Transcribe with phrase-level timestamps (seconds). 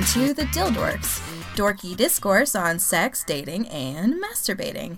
[0.00, 1.20] Welcome to the Dildorks,
[1.54, 4.96] dorky discourse on sex, dating, and masturbating.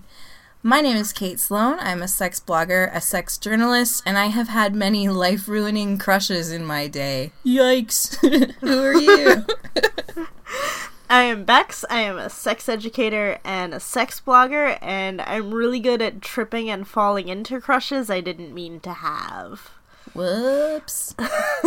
[0.63, 1.81] My name is Kate Sloan.
[1.81, 6.53] I'm a sex blogger, a sex journalist, and I have had many life ruining crushes
[6.53, 7.33] in my day.
[7.45, 8.15] Yikes.
[8.61, 9.45] Who are you?
[11.11, 11.85] I am Bex.
[11.91, 16.71] I am a sex educator and a sex blogger, and I'm really good at tripping
[16.71, 19.73] and falling into crushes I didn't mean to have.
[20.15, 21.15] Whoops.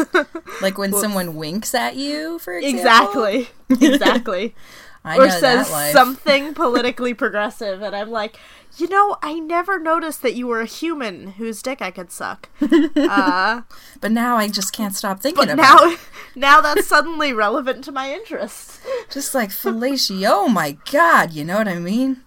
[0.62, 3.24] like when someone winks at you, for example?
[3.26, 3.50] Exactly.
[3.94, 4.56] Exactly.
[5.04, 8.40] I or says something politically progressive, and I'm like,
[8.78, 12.50] you know, I never noticed that you were a human whose dick I could suck.
[12.62, 13.62] Uh,
[14.02, 16.00] But now I just can't stop thinking about it.
[16.36, 18.80] now, now that's suddenly relevant to my interests.
[19.10, 20.30] Just like fellatio.
[20.32, 22.22] Oh my god, you know what I mean?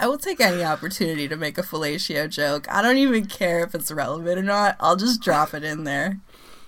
[0.00, 2.66] I will take any opportunity to make a fellatio joke.
[2.70, 4.76] I don't even care if it's relevant or not.
[4.80, 6.20] I'll just drop it in there.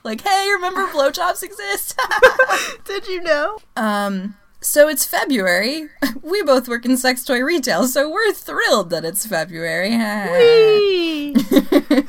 [0.05, 1.99] Like, hey, remember blowjobs exist?
[2.85, 3.59] Did you know?
[3.75, 5.89] um, so it's February.
[6.23, 9.91] We both work in sex toy retail, so we're thrilled that it's February.
[9.91, 11.35] Whee!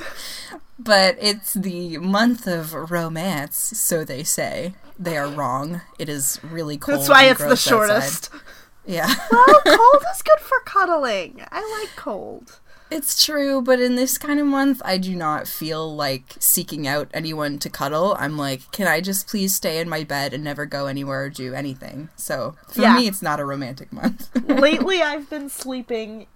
[0.80, 4.76] but it's the month of romance, so they say.
[5.00, 5.82] They are wrong.
[5.98, 7.00] It is really cold.
[7.00, 8.40] That's why it's the gross outside.
[8.86, 9.14] Yeah.
[9.32, 11.44] Well, cold is good for cuddling.
[11.52, 12.60] I like cold.
[12.92, 17.10] It's true, but in this kind of month, I do not feel like seeking out
[17.12, 18.16] anyone to cuddle.
[18.20, 21.30] I'm like, can I just please stay in my bed and never go anywhere or
[21.30, 22.10] do anything?
[22.16, 22.96] So for Yeah.
[22.96, 24.30] me, it's not a romantic month.
[24.48, 26.28] Lately, I've been sleeping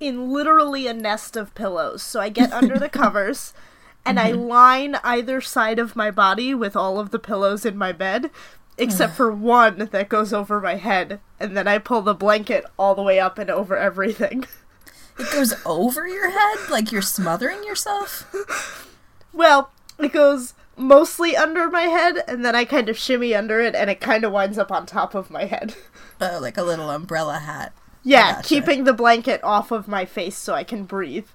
[0.00, 2.02] in literally a nest of pillows.
[2.02, 3.52] So I get under the covers
[4.04, 4.42] and I mm-hmm.
[4.42, 8.30] line either side of my body with all of the pillows in my bed,
[8.78, 11.20] except for one that goes over my head.
[11.38, 14.46] And then I pull the blanket all the way up and over everything.
[15.18, 18.86] it goes over your head like you're smothering yourself.
[19.32, 23.74] Well, it goes mostly under my head, and then I kind of shimmy under it,
[23.74, 25.74] and it kind of winds up on top of my head.
[26.20, 27.72] Oh, like a little umbrella hat.
[28.04, 28.48] Yeah, Gotcha.
[28.48, 31.26] keeping the blanket off of my face so I can breathe.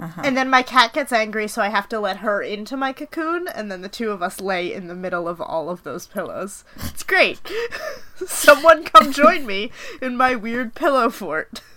[0.00, 0.22] Uh-huh.
[0.24, 3.48] And then my cat gets angry, so I have to let her into my cocoon,
[3.48, 6.64] and then the two of us lay in the middle of all of those pillows.
[6.76, 7.40] It's great.
[8.26, 11.62] Someone come join me in my weird pillow fort.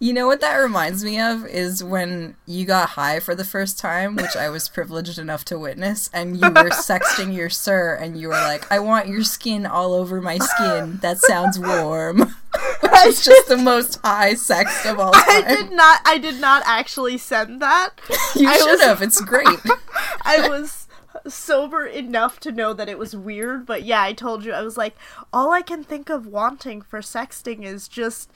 [0.00, 3.80] You know what that reminds me of is when you got high for the first
[3.80, 8.16] time, which I was privileged enough to witness, and you were sexting your sir, and
[8.20, 10.98] you were like, "I want your skin all over my skin.
[11.02, 12.18] That sounds warm."
[12.80, 16.00] which I is just the most high sext of all I did not.
[16.04, 17.90] I did not actually send that.
[18.36, 19.02] You I should was- have.
[19.02, 19.48] It's great.
[20.22, 20.86] I was
[21.26, 24.76] sober enough to know that it was weird, but yeah, I told you I was
[24.76, 24.94] like,
[25.32, 28.30] all I can think of wanting for sexting is just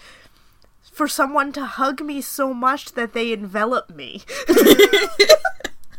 [0.93, 4.23] for someone to hug me so much that they envelop me.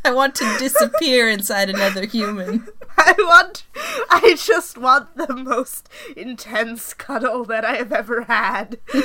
[0.05, 2.67] I want to disappear inside another human.
[2.97, 3.65] I want
[4.09, 8.77] I just want the most intense cuddle that I have ever had.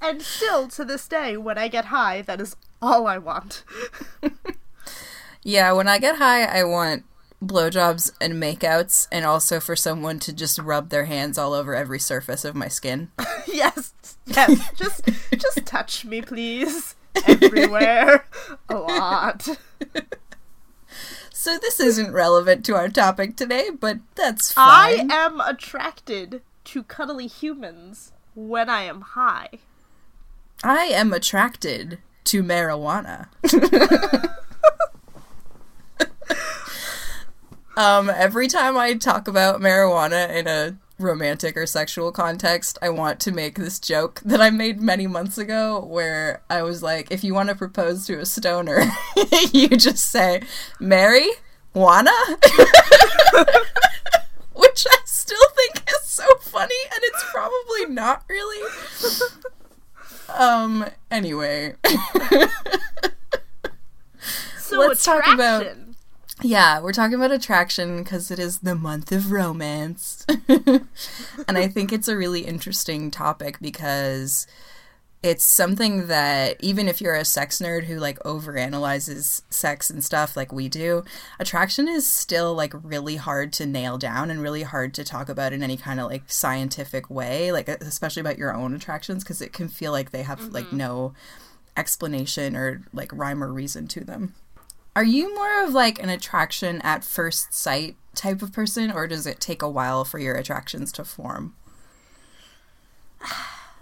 [0.00, 3.64] and still to this day when I get high, that is all I want.
[5.42, 7.04] Yeah, when I get high, I want
[7.46, 11.98] blowjobs and makeouts, and also for someone to just rub their hands all over every
[11.98, 13.10] surface of my skin.
[13.46, 13.94] yes,
[14.26, 14.70] yes.
[14.74, 16.94] Just, just touch me, please.
[17.26, 18.26] Everywhere,
[18.68, 19.48] a lot.
[21.44, 25.10] So this isn't relevant to our topic today, but that's fine.
[25.12, 29.50] I am attracted to cuddly humans when I am high.
[30.62, 33.28] I am attracted to marijuana.
[37.76, 43.18] um, every time I talk about marijuana in a romantic or sexual context, I want
[43.20, 47.24] to make this joke that I made many months ago where I was like, if
[47.24, 48.84] you want to propose to a stoner,
[49.52, 50.42] you just say,
[50.78, 51.28] Mary,
[51.74, 52.10] wanna?
[54.54, 58.70] Which I still think is so funny, and it's probably not really.
[60.28, 61.74] Um, anyway.
[64.58, 65.66] So Let's talk about-
[66.42, 70.26] Yeah, we're talking about attraction because it is the month of romance.
[70.48, 70.88] and
[71.46, 74.46] I think it's a really interesting topic because
[75.22, 80.36] it's something that even if you're a sex nerd who like overanalyzes sex and stuff
[80.36, 81.02] like we do,
[81.38, 85.54] attraction is still like really hard to nail down and really hard to talk about
[85.54, 89.54] in any kind of like scientific way, like especially about your own attractions because it
[89.54, 90.76] can feel like they have like mm-hmm.
[90.76, 91.14] no
[91.76, 94.34] explanation or like rhyme or reason to them.
[94.96, 99.26] Are you more of like an attraction at first sight type of person, or does
[99.26, 101.54] it take a while for your attractions to form?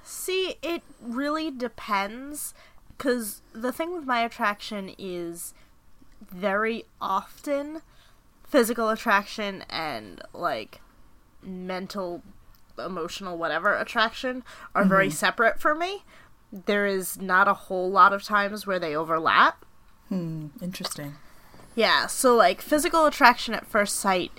[0.03, 2.55] See, it really depends
[2.89, 5.53] because the thing with my attraction is
[6.31, 7.83] very often
[8.47, 10.81] physical attraction and like
[11.43, 12.23] mental,
[12.79, 14.45] emotional, whatever attraction
[14.75, 15.15] are very mm-hmm.
[15.15, 16.05] separate for me.
[16.53, 19.65] There is not a whole lot of times where they overlap.
[20.13, 21.15] Hmm, interesting.
[21.75, 24.31] Yeah, so like physical attraction at first sight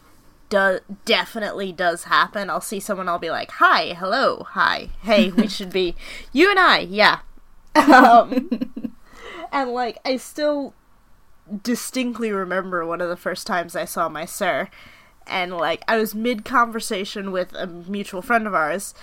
[0.50, 2.52] do- definitely does happen.
[2.52, 5.96] I'll see someone, I'll be like, "Hi, hello, hi, hey, we should be
[6.32, 7.22] you and I, yeah."
[7.76, 8.50] Um,
[9.52, 10.76] and like, I still
[11.64, 14.70] distinctly remember one of the first times I saw my sir,
[15.26, 18.94] and like, I was mid conversation with a mutual friend of ours,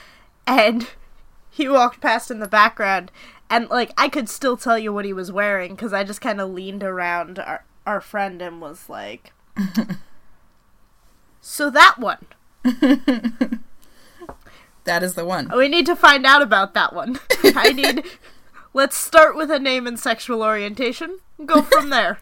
[0.47, 0.87] and
[1.51, 3.11] he walked past in the background,
[3.51, 6.41] and like, I could still tell you what he was wearing because I just kind
[6.41, 9.33] of leaned around our our friend and was like,
[11.41, 12.27] "So that one."
[14.85, 15.51] That is the one.
[15.55, 17.21] We need to find out about that one.
[17.45, 18.05] I need.
[18.73, 21.19] Let's start with a name and sexual orientation.
[21.39, 22.19] and Go from there.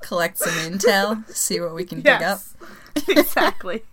[0.00, 2.40] Collect some intel, see what we can dig up.
[3.08, 3.84] exactly.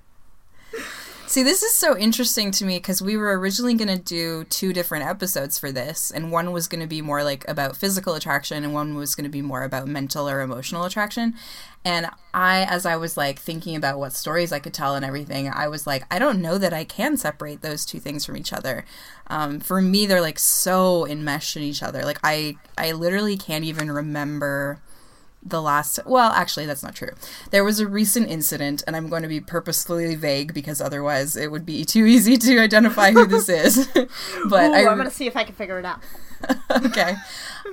[1.31, 4.73] See, this is so interesting to me because we were originally going to do two
[4.73, 8.65] different episodes for this, and one was going to be more like about physical attraction,
[8.65, 11.35] and one was going to be more about mental or emotional attraction.
[11.85, 15.47] And I, as I was like thinking about what stories I could tell and everything,
[15.47, 18.51] I was like, I don't know that I can separate those two things from each
[18.51, 18.83] other.
[19.27, 22.03] Um, for me, they're like so enmeshed in each other.
[22.03, 24.81] Like I, I literally can't even remember
[25.43, 27.09] the last well actually that's not true
[27.49, 31.51] there was a recent incident and i'm going to be purposefully vague because otherwise it
[31.51, 33.87] would be too easy to identify who this is
[34.49, 35.99] but Ooh, I, I'm gonna see if I can figure it out.
[36.85, 37.15] okay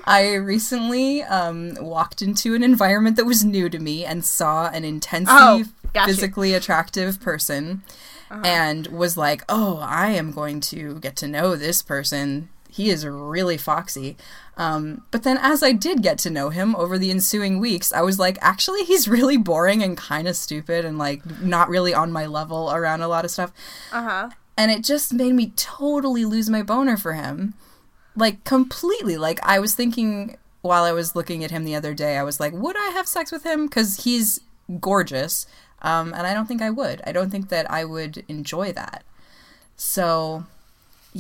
[0.04, 4.84] i recently um, walked into an environment that was new to me and saw an
[4.84, 5.66] intensely Oh, you.
[6.04, 7.82] physically attractive person
[8.30, 13.06] and was like oh i am going to get to know this person he is
[13.06, 14.16] really foxy.
[14.56, 18.02] Um, but then as i did get to know him over the ensuing weeks i
[18.02, 22.10] was like actually he's really boring and kind of stupid and like not really on
[22.10, 23.52] my level around a lot of stuff.
[23.92, 24.30] Uh huh.
[24.56, 27.54] and it just made me totally lose my boner for him.
[28.16, 29.16] Like completely.
[29.16, 32.40] Like i was thinking while i was looking at him the other day i was
[32.40, 33.66] like would i have sex with him?
[33.66, 34.40] Because he's
[34.80, 35.46] gorgeous
[35.82, 37.00] um, and i don't think i would.
[37.06, 39.04] I don't think that i would enjoy that.
[39.76, 40.46] So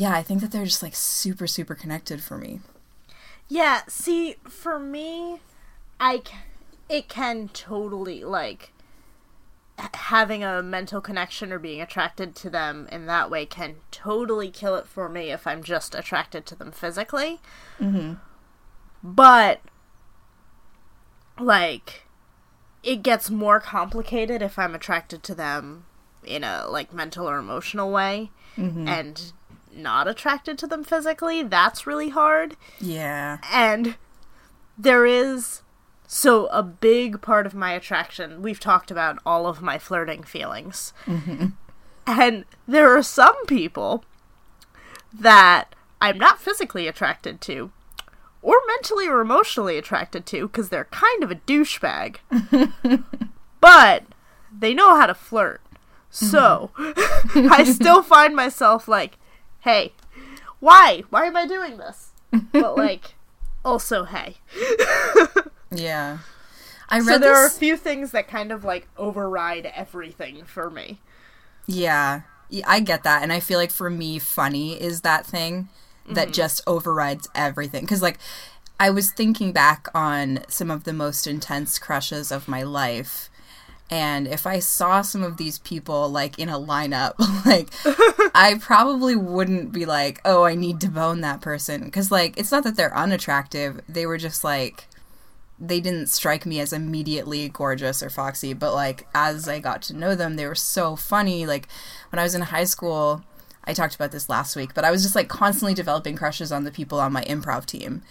[0.00, 2.60] yeah i think that they're just like super super connected for me
[3.50, 3.80] Yeah.
[3.88, 5.40] See, for me,
[5.98, 6.34] I c-
[6.88, 8.72] it can totally like
[9.94, 14.74] having a mental connection or being attracted to them in that way can totally kill
[14.76, 17.40] it for me if I'm just attracted to them physically.
[17.80, 18.14] mm-hmm.
[19.02, 19.62] But
[21.38, 22.04] like
[22.82, 25.84] it gets more complicated if I'm attracted to them
[26.24, 28.88] in a like mental or emotional way Mm-hmm.
[28.88, 29.32] and
[29.74, 31.42] not attracted to them physically.
[31.42, 32.56] That's really hard.
[32.80, 33.96] yeah And
[34.76, 35.62] there is
[36.06, 38.40] so a big part of my attraction.
[38.40, 40.92] We've talked about all of my flirting feelings.
[41.04, 41.48] Mm-hmm.
[42.06, 44.04] And there are some people
[45.12, 47.70] that I'm not physically attracted to
[48.40, 52.16] or mentally or emotionally attracted to because they're kind of a douchebag.
[53.60, 54.04] but
[54.56, 55.60] they know how to flirt.
[56.10, 57.48] So mm-hmm.
[57.52, 59.17] I still find myself like,
[59.60, 59.92] hey,
[60.60, 61.04] why?
[61.10, 62.10] Why am I doing this?
[62.52, 63.14] But like,
[63.64, 64.36] also, hey.
[65.70, 66.18] yeah
[66.88, 70.70] i So read there are a few things that kind of like override everything for
[70.70, 71.00] me.
[71.66, 73.22] Yeah, Yeah, I get that.
[73.22, 75.68] And I feel like for me, funny is that thing
[76.08, 76.32] that mm-hmm.
[76.32, 77.82] just overrides everything.
[77.82, 78.18] Because, like,
[78.80, 83.28] I was thinking back on some of the most intense crushes of my life.
[83.90, 87.14] And if I saw some of these people, like, in a lineup,
[87.46, 87.68] like,
[88.34, 91.84] I probably wouldn't be like, oh, I need to bone that person.
[91.84, 93.80] Because, like, it's not that they're unattractive.
[93.88, 94.88] They were just, like,
[95.60, 99.96] they didn't strike me as immediately gorgeous or foxy, but like as I got to
[99.96, 101.46] know them, they were so funny.
[101.46, 101.68] Like
[102.10, 103.24] when I was in high school,
[103.64, 106.64] I talked about this last week, but I was just like constantly developing crushes on
[106.64, 108.02] the people on my improv team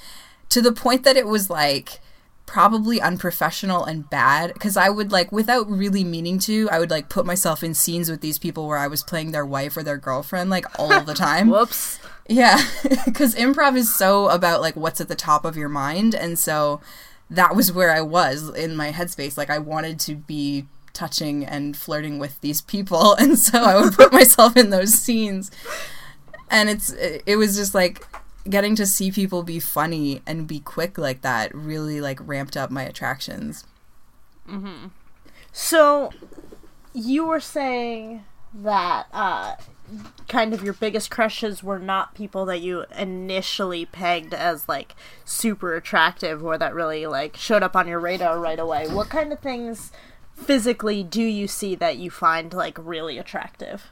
[0.49, 1.99] to the point that it was like
[2.47, 7.09] probably unprofessional and bad because I would like without really meaning to, I would like
[7.09, 9.97] put myself in scenes with these people where I was playing their wife or their
[9.97, 11.49] girlfriend like all the time.
[11.49, 11.99] Whoops.
[12.27, 12.59] Yeah,
[13.05, 16.81] because improv is so about like what's at the top of your mind, and so
[17.29, 19.37] that was where I was in my headspace.
[19.37, 23.93] Like I wanted to be touching and flirting with these people, and so I would
[23.93, 25.51] put myself in those scenes,
[26.49, 28.05] and it's it was just like
[28.49, 32.69] getting to see people be funny and be quick like that really like ramped up
[32.71, 33.65] my attractions.
[35.51, 36.11] So
[36.93, 38.23] you were saying
[38.53, 39.55] that uh
[40.27, 45.75] kind of your biggest crushes were not people that you initially pegged as like super
[45.75, 48.87] attractive or that really like showed up on your radar right away.
[48.87, 49.91] What kind of things
[50.33, 53.89] physically do you see that you find like really attractive?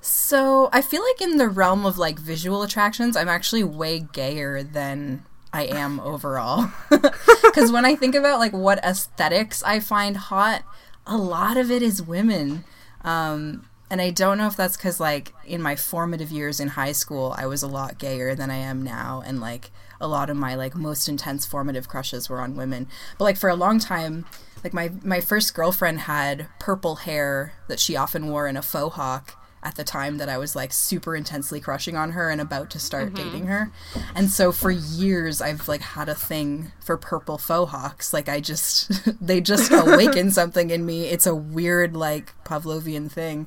[0.00, 4.62] So I feel like in the realm of like visual attractions, I'm actually way gayer
[4.62, 6.70] than I am overall.
[7.42, 10.62] Because when I think about like what aesthetics I find hot,
[11.06, 12.62] a lot of it is women.
[13.02, 16.92] Um, and I don't know if that's because like in my formative years in high
[16.92, 20.36] school, I was a lot gayer than I am now, and like a lot of
[20.36, 22.86] my like most intense formative crushes were on women.
[23.16, 24.26] But like for a long time,
[24.62, 28.94] like my my first girlfriend had purple hair that she often wore in a faux
[28.94, 32.70] hawk at the time that I was like super intensely crushing on her and about
[32.70, 33.24] to start mm-hmm.
[33.24, 33.70] dating her.
[34.14, 38.12] And so for years I've like had a thing for purple faux hawks.
[38.12, 41.06] Like I just they just awaken something in me.
[41.06, 43.46] It's a weird like Pavlovian thing.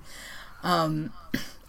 [0.63, 1.13] Um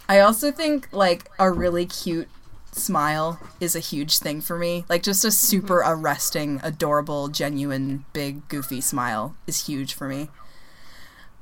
[0.08, 2.28] I also think like a really cute
[2.72, 4.84] smile is a huge thing for me.
[4.88, 6.02] Like just a super mm-hmm.
[6.02, 10.30] arresting, adorable, genuine, big, goofy smile is huge for me.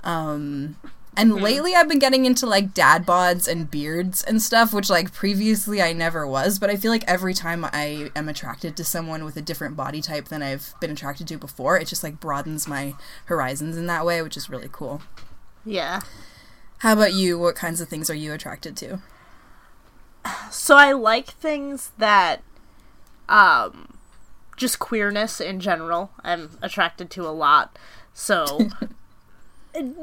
[0.04, 0.76] Um
[1.16, 1.42] and mm-hmm.
[1.42, 5.82] lately I've been getting into like dad bods and beards and stuff, which like previously
[5.82, 9.36] I never was, but I feel like every time I am attracted to someone with
[9.36, 12.94] a different body type than I've been attracted to before, it just like broadens my
[13.26, 15.02] horizons in that way, which is really cool.
[15.64, 16.00] Yeah.
[16.78, 17.38] How about you?
[17.38, 19.00] What kinds of things are you attracted to?
[20.50, 22.42] So I like things that
[23.28, 23.94] um
[24.56, 26.12] just queerness in general.
[26.22, 27.76] I'm attracted to a lot.
[28.12, 28.68] So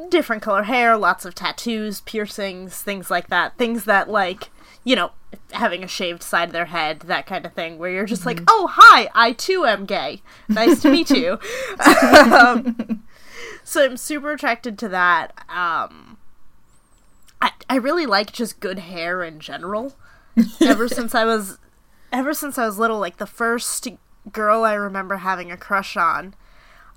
[0.10, 3.58] different color hair, lots of tattoos, piercings, things like that.
[3.58, 4.50] Things that like,
[4.84, 5.12] you know,
[5.52, 8.40] having a shaved side of their head, that kind of thing, where you're just mm-hmm.
[8.40, 10.22] like, oh, hi, I too am gay.
[10.48, 11.40] Nice to meet you.
[12.34, 13.04] um,
[13.64, 15.32] so I'm super attracted to that.
[15.50, 16.18] Um,
[17.42, 19.96] I, I really like just good hair in general.
[20.62, 21.58] ever since I was,
[22.12, 23.88] ever since I was little, like the first
[24.32, 26.36] girl I remember having a crush on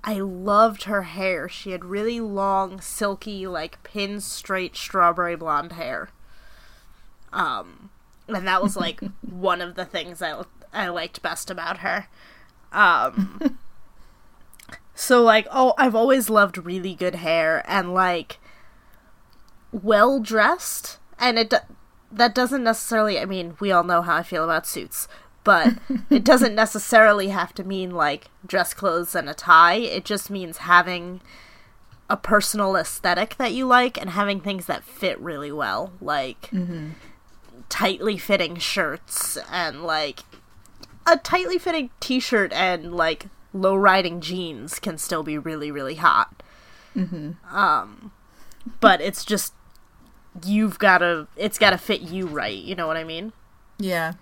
[0.03, 1.49] I loved her hair.
[1.49, 6.11] She had really long, silky, like pin straight strawberry blonde hair.
[7.33, 7.91] Um,
[8.27, 10.43] and that was like one of the things I
[10.73, 12.09] I liked best about her.
[12.73, 13.59] Um,
[14.95, 18.39] so like, oh, I've always loved really good hair and like
[19.73, 21.53] well dressed, and it
[22.13, 23.19] that doesn't necessarily.
[23.19, 25.09] I mean, we all know how I feel about suits,
[25.51, 25.75] but
[26.11, 29.75] it doesn't necessarily have to mean like dress clothes and a tie.
[29.75, 31.21] It just means having
[32.09, 36.91] a personal aesthetic that you like and having things that fit really well, like mm-hmm.
[37.69, 40.21] tightly fitting shirts and like
[41.05, 46.45] a tightly fitting t-shirt and like low riding jeans can still be really really hot.
[46.95, 47.33] Mm-hmm.
[47.53, 48.13] Um,
[48.79, 49.53] but it's just
[50.47, 52.57] you've got to it's got to fit you right.
[52.57, 53.33] You know what I mean?
[53.79, 54.13] Yeah.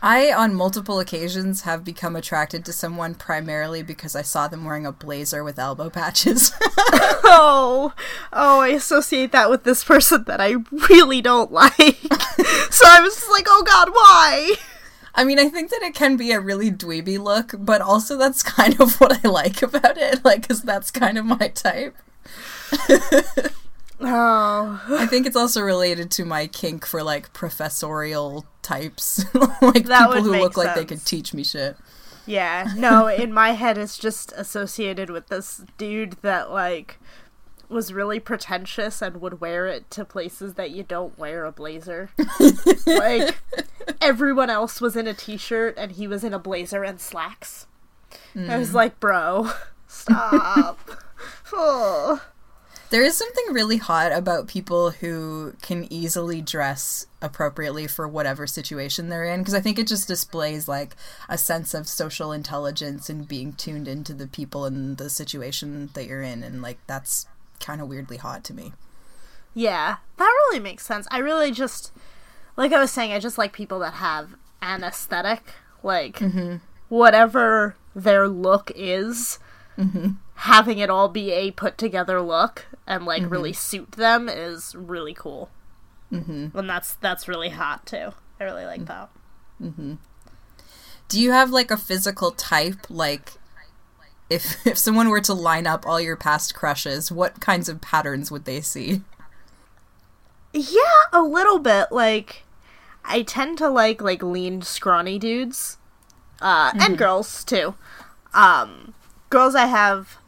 [0.00, 4.86] I, on multiple occasions, have become attracted to someone primarily because I saw them wearing
[4.86, 6.52] a blazer with elbow patches.
[6.60, 7.92] oh,
[8.32, 10.56] oh, I associate that with this person that I
[10.88, 11.76] really don't like.
[12.70, 14.54] so I was just like, oh god, why?
[15.14, 18.42] I mean, I think that it can be a really dweeby look, but also that's
[18.42, 21.96] kind of what I like about it, like, because that's kind of my type.
[24.00, 24.80] Oh.
[24.90, 29.24] I think it's also related to my kink for like professorial types.
[29.62, 30.66] like that people who look sense.
[30.66, 31.76] like they could teach me shit.
[32.26, 32.72] Yeah.
[32.76, 36.98] No, in my head it's just associated with this dude that like
[37.68, 42.10] was really pretentious and would wear it to places that you don't wear a blazer.
[42.86, 43.36] like
[44.00, 47.66] everyone else was in a t-shirt and he was in a blazer and slacks.
[48.34, 48.48] Mm.
[48.48, 48.74] I was mm.
[48.74, 49.50] like, "Bro,
[49.86, 50.78] stop."
[51.52, 52.22] oh.
[52.90, 59.08] There is something really hot about people who can easily dress appropriately for whatever situation
[59.08, 60.96] they're in because I think it just displays like
[61.28, 66.06] a sense of social intelligence and being tuned into the people and the situation that
[66.06, 67.26] you're in and like that's
[67.60, 68.72] kind of weirdly hot to me.
[69.52, 71.06] Yeah, that really makes sense.
[71.10, 71.92] I really just
[72.56, 75.42] like I was saying I just like people that have an aesthetic
[75.82, 76.56] like mm-hmm.
[76.88, 79.38] whatever their look is.
[79.76, 83.32] Mm-hmm having it all be a put together look and like mm-hmm.
[83.32, 85.50] really suit them is really cool.
[86.12, 86.56] Mm-hmm.
[86.56, 88.12] And that's that's really hot too.
[88.38, 89.10] I really like that.
[89.60, 89.94] Mm-hmm.
[91.08, 92.88] Do you have like a physical type?
[92.88, 93.32] Like,
[94.30, 98.30] if if someone were to line up all your past crushes, what kinds of patterns
[98.30, 99.02] would they see?
[100.52, 101.90] Yeah, a little bit.
[101.90, 102.44] Like,
[103.04, 105.78] I tend to like like lean, scrawny dudes,
[106.40, 106.94] uh, and mm-hmm.
[106.94, 107.74] girls too.
[108.32, 108.94] Um,
[109.30, 110.18] girls I have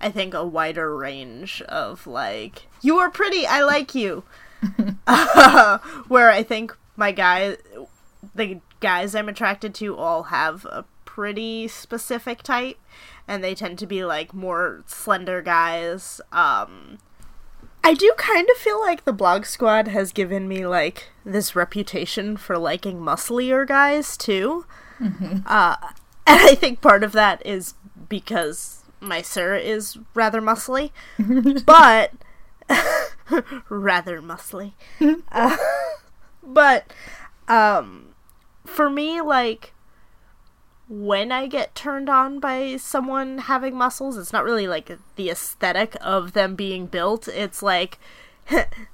[0.00, 4.24] I think a wider range of like you are pretty, I like you.
[5.06, 5.78] uh,
[6.08, 7.56] where I think my guy,
[8.34, 12.78] the guys I'm attracted to, all have a pretty specific type,
[13.26, 16.20] and they tend to be like more slender guys.
[16.32, 16.98] Um,
[17.82, 22.36] I do kind of feel like the blog squad has given me like this reputation
[22.36, 24.66] for liking musclier guys too.
[25.00, 25.38] Mm-hmm.
[25.46, 25.76] Uh,
[26.26, 27.74] and I think part of that is
[28.08, 30.90] because my sir is rather muscly,
[31.66, 32.12] but
[33.68, 34.72] rather muscly.
[35.30, 35.56] Uh,
[36.42, 36.92] but
[37.48, 38.14] um,
[38.64, 39.72] for me, like
[40.88, 45.96] when I get turned on by someone having muscles, it's not really like the aesthetic
[46.00, 47.28] of them being built.
[47.28, 47.98] It's like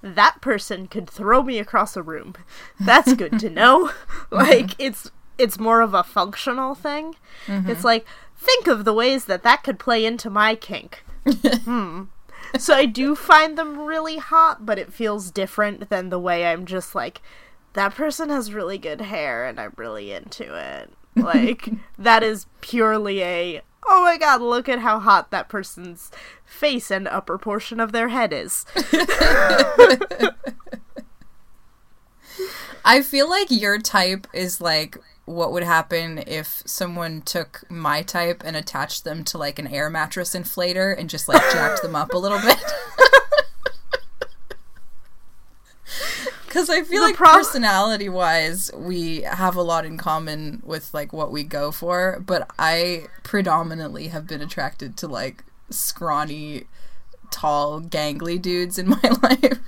[0.02, 2.34] that person could throw me across a room.
[2.78, 3.90] That's good to know.
[4.30, 7.14] like it's it's more of a functional thing.
[7.46, 7.70] Mm-hmm.
[7.70, 8.06] It's like
[8.46, 11.04] think of the ways that that could play into my kink.
[11.26, 12.04] hmm.
[12.58, 16.64] So I do find them really hot, but it feels different than the way I'm
[16.64, 17.20] just like
[17.72, 20.92] that person has really good hair and I'm really into it.
[21.16, 26.10] Like that is purely a oh my god, look at how hot that person's
[26.44, 28.64] face and upper portion of their head is.
[32.84, 38.42] I feel like your type is like what would happen if someone took my type
[38.44, 42.14] and attached them to like an air mattress inflator and just like jacked them up
[42.14, 42.56] a little bit.
[46.56, 51.12] Because I feel the like personality wise, we have a lot in common with like
[51.12, 56.64] what we go for, but I predominantly have been attracted to like scrawny,
[57.30, 59.58] tall, gangly dudes in my life.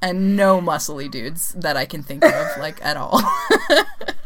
[0.00, 3.20] And no muscly dudes that I can think of, like, at all.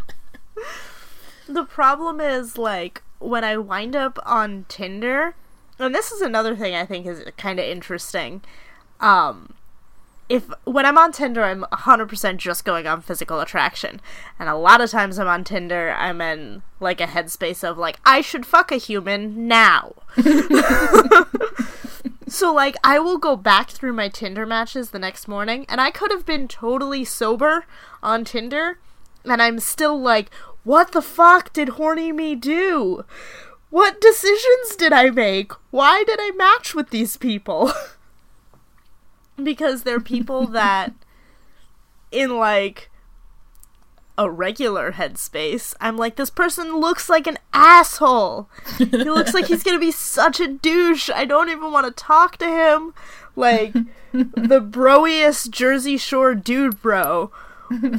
[1.51, 5.35] the problem is like when I wind up on Tinder,
[5.79, 8.43] and this is another thing I think is kind of interesting.
[9.01, 9.55] Um,
[10.31, 14.01] if when I'm on Tinder, I'm 100% just going on physical attraction.
[14.39, 17.99] And a lot of times I'm on Tinder, I'm in like a headspace of like,
[18.07, 19.95] I should fuck a human now.
[22.29, 25.91] so, like, I will go back through my Tinder matches the next morning, and I
[25.91, 27.67] could have been totally sober
[28.01, 28.79] on Tinder,
[29.25, 30.31] and I'm still like,
[30.65, 33.05] what the fuck did horny me do?
[33.71, 35.53] What decisions did I make?
[35.71, 37.73] Why did I match with these people?
[39.43, 40.93] because they're people that
[42.11, 42.91] in like
[44.19, 48.51] a regular headspace, I'm like, this person looks like an asshole.
[48.77, 51.09] he looks like he's gonna be such a douche.
[51.09, 52.93] I don't even want to talk to him.
[53.37, 53.73] Like
[54.13, 57.31] the broiest Jersey Shore dude, bro.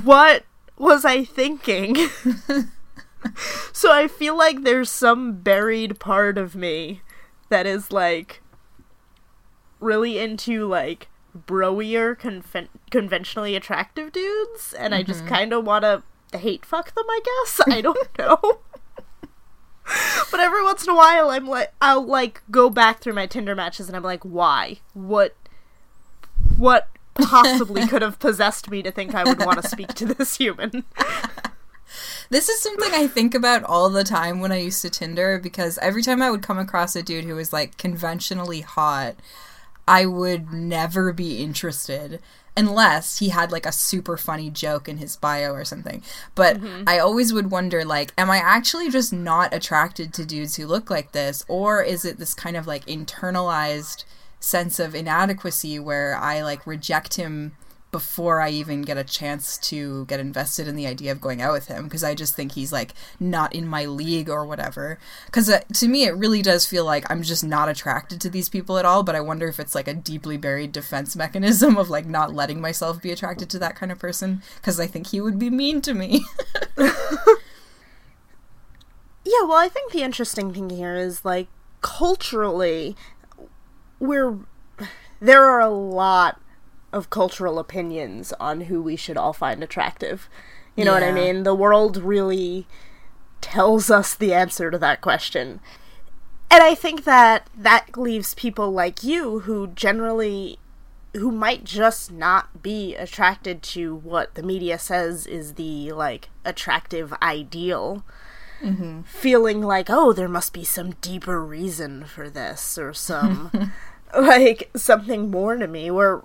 [0.04, 0.43] What
[0.82, 1.96] was I thinking?
[3.72, 7.02] so I feel like there's some buried part of me
[7.50, 8.41] that is like
[9.80, 15.00] really into like broier conven- conventionally attractive dudes and mm-hmm.
[15.00, 15.34] I just mm-hmm.
[15.34, 17.62] kind of want to hate fuck them, I guess.
[17.67, 18.39] I don't know.
[20.32, 23.56] but every once in a while I'm like I'll like go back through my Tinder
[23.56, 24.80] matches and I'm like why?
[24.94, 25.36] What
[26.58, 30.38] what possibly could have possessed me to think I would want to speak to this
[30.38, 30.84] human.
[32.30, 35.78] This is something I think about all the time when I used to Tinder because
[35.80, 39.15] every time I would come across a dude who was like conventionally hot,
[39.88, 42.21] I would never be interested
[42.56, 46.04] unless he had like a super funny joke in his bio or something.
[46.36, 46.84] But mm-hmm.
[46.88, 50.89] I always would wonder like am I actually just not attracted to dudes who look
[50.89, 54.06] like this or is it this kind of like internalized
[54.42, 57.54] sense of inadequacy where I like reject him
[57.92, 61.52] before I even get a chance to get invested in the idea of going out
[61.52, 64.98] with him because I just think he's like not in my league or whatever.
[65.26, 68.48] Because uh, to me, it really does feel like I'm just not attracted to these
[68.48, 69.04] people at all.
[69.04, 72.62] But I wonder if it's like a deeply buried defense mechanism of like not letting
[72.62, 75.82] myself be attracted to that kind of person because I think he would be mean
[75.82, 76.24] to me.
[76.78, 76.94] yeah,
[79.44, 81.48] well, I think the interesting thing here is like
[81.82, 82.96] culturally,
[84.02, 84.38] we're
[85.22, 86.42] there are a lot
[86.92, 90.28] of cultural opinions on who we should all find attractive.
[90.76, 91.02] You know yeah.
[91.02, 91.44] what I mean?
[91.44, 92.68] The world really
[93.40, 95.60] tells us the answer to that question.
[96.50, 100.60] And I think that that leaves people like you who generally
[101.14, 107.14] who might just not be attracted to what the media says is the like attractive
[107.22, 108.06] ideal
[108.62, 109.02] mm-hmm.
[109.02, 113.52] feeling like oh there must be some deeper reason for this or some
[114.19, 116.21] like something more to me where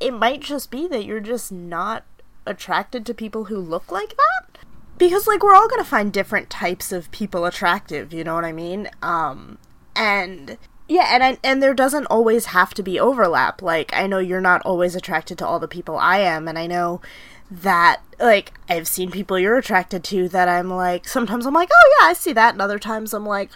[0.00, 2.04] it might just be that you're just not
[2.46, 4.58] attracted to people who look like that
[4.98, 8.44] because like we're all going to find different types of people attractive you know what
[8.44, 9.58] i mean um
[9.94, 10.56] and
[10.88, 13.62] Yeah, and I, and there doesn't always have to be overlap.
[13.62, 16.66] Like I know you're not always attracted to all the people I am, and I
[16.66, 17.00] know
[17.48, 21.96] that like I've seen people you're attracted to that I'm like sometimes I'm like, "Oh
[22.00, 23.50] yeah, I see that." And other times I'm like,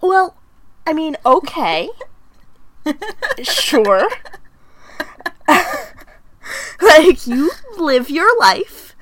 [0.00, 0.36] "Well,
[0.86, 1.88] I mean, okay.
[3.42, 4.08] Sure."
[6.80, 8.96] like you live your life.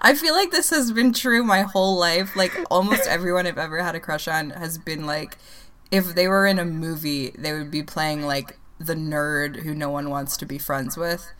[0.00, 2.36] I feel like this has been true my whole life.
[2.36, 5.38] Like almost everyone I've ever had a crush on has been like
[5.90, 9.90] if they were in a movie, they would be playing like the nerd who no
[9.90, 11.30] one wants to be friends with.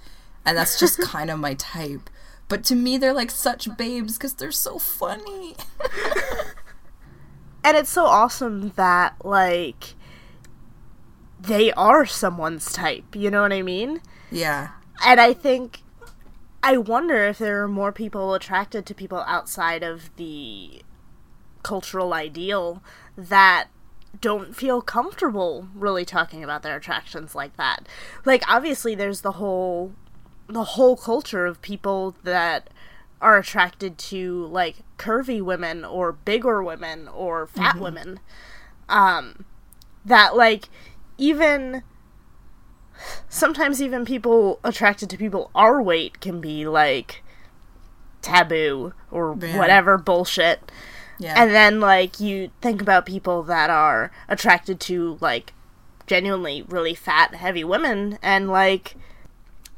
[0.44, 2.10] And that's just kind of my type.
[2.48, 5.56] But to me they're like such babes cuz they're so funny.
[7.64, 9.93] and it's so awesome that like
[11.46, 14.00] they are someone's type, you know what I mean?
[14.30, 14.70] Yeah.
[15.04, 15.80] And I think
[16.62, 20.82] I wonder if there are more people attracted to people outside of the
[21.62, 22.82] cultural ideal
[23.16, 23.68] that
[24.20, 27.86] don't feel comfortable really talking about their attractions like that.
[28.24, 29.92] Like obviously there's the whole
[30.48, 32.70] the whole culture of people that
[33.20, 37.82] are attracted to like curvy women or bigger women or fat mm-hmm.
[37.82, 38.20] women.
[38.88, 39.44] Um
[40.04, 40.68] that like
[41.18, 41.82] even
[43.28, 47.22] sometimes even people attracted to people our weight can be like
[48.22, 49.58] taboo or yeah.
[49.58, 50.72] whatever bullshit.
[51.18, 51.34] Yeah.
[51.36, 55.52] And then like you think about people that are attracted to like
[56.06, 58.96] genuinely really fat heavy women and like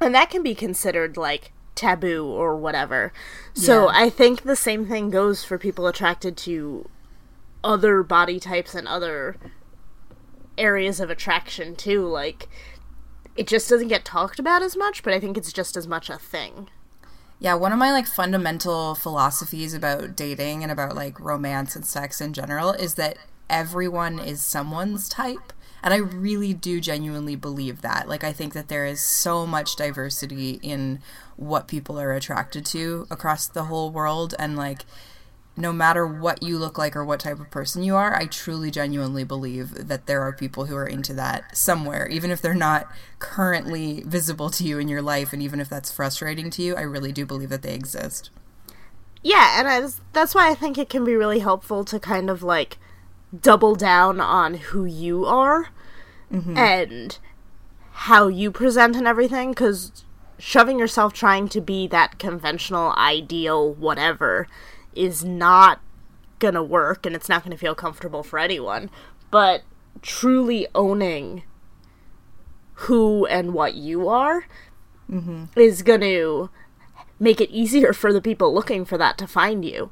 [0.01, 3.13] and that can be considered like taboo or whatever.
[3.55, 4.05] So yeah.
[4.05, 6.89] I think the same thing goes for people attracted to
[7.63, 9.37] other body types and other
[10.59, 12.07] areas of attraction too.
[12.07, 12.49] Like
[13.37, 16.09] it just doesn't get talked about as much, but I think it's just as much
[16.09, 16.69] a thing.
[17.39, 22.21] Yeah, one of my like fundamental philosophies about dating and about like romance and sex
[22.21, 23.19] in general is that
[23.51, 25.53] everyone is someone's type.
[25.83, 28.09] And I really do genuinely believe that.
[28.09, 31.01] Like I think that there is so much diversity in
[31.37, 34.87] what people are attracted to across the whole world and like
[35.57, 38.71] no matter what you look like or what type of person you are, I truly
[38.71, 42.93] genuinely believe that there are people who are into that somewhere, even if they're not
[43.19, 46.83] currently visible to you in your life, and even if that's frustrating to you, I
[46.83, 48.31] really do believe that they exist.
[49.23, 52.43] Yeah, and I, that's why I think it can be really helpful to kind of
[52.43, 52.79] like
[53.41, 55.71] double down on who you are
[56.31, 56.57] mm-hmm.
[56.57, 57.19] and
[57.93, 60.05] how you present and everything, because
[60.39, 64.47] shoving yourself trying to be that conventional, ideal, whatever
[64.97, 65.81] is not
[66.39, 68.91] gonna work and it's not gonna feel comfortable for anyone.
[69.31, 69.63] But
[70.03, 71.43] truly owning
[72.75, 74.47] who and what you are
[75.11, 75.45] mm-hmm.
[75.57, 76.51] is gonna
[77.19, 79.91] make it easier for the people looking for that to find you.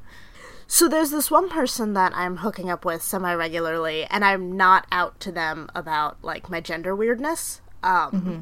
[0.67, 4.87] So there's this one person that I'm hooking up with semi regularly, and I'm not
[4.91, 7.61] out to them about like my gender weirdness.
[7.83, 8.41] Um, mm-hmm.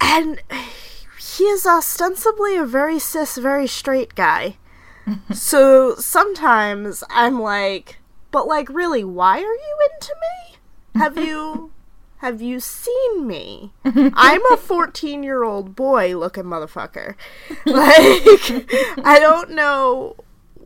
[0.00, 0.42] And
[1.20, 4.56] he is ostensibly a very cis, very straight guy
[5.32, 7.98] so sometimes I'm like,
[8.30, 10.56] but like really, why are you into me?
[11.00, 11.72] Have you
[12.18, 13.72] have you seen me?
[13.84, 17.14] I'm a 14 year old boy looking motherfucker.
[17.66, 20.16] Like, I don't know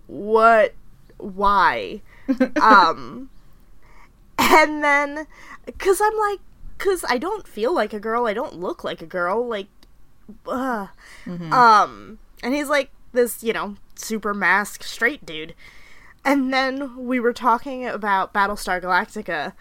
[0.07, 0.75] what,
[1.19, 2.01] why.
[2.61, 3.29] Um,
[4.39, 5.27] and then,
[5.79, 6.41] cause I'm like,
[6.79, 9.69] cause I don't feel like a girl, I don't look like a girl, like,
[10.47, 10.87] uh.
[11.27, 11.53] Mm-hmm.
[11.53, 15.55] Um, and he's like this, you know, super masc straight dude.
[16.25, 19.53] And then we were talking about Battlestar Galactica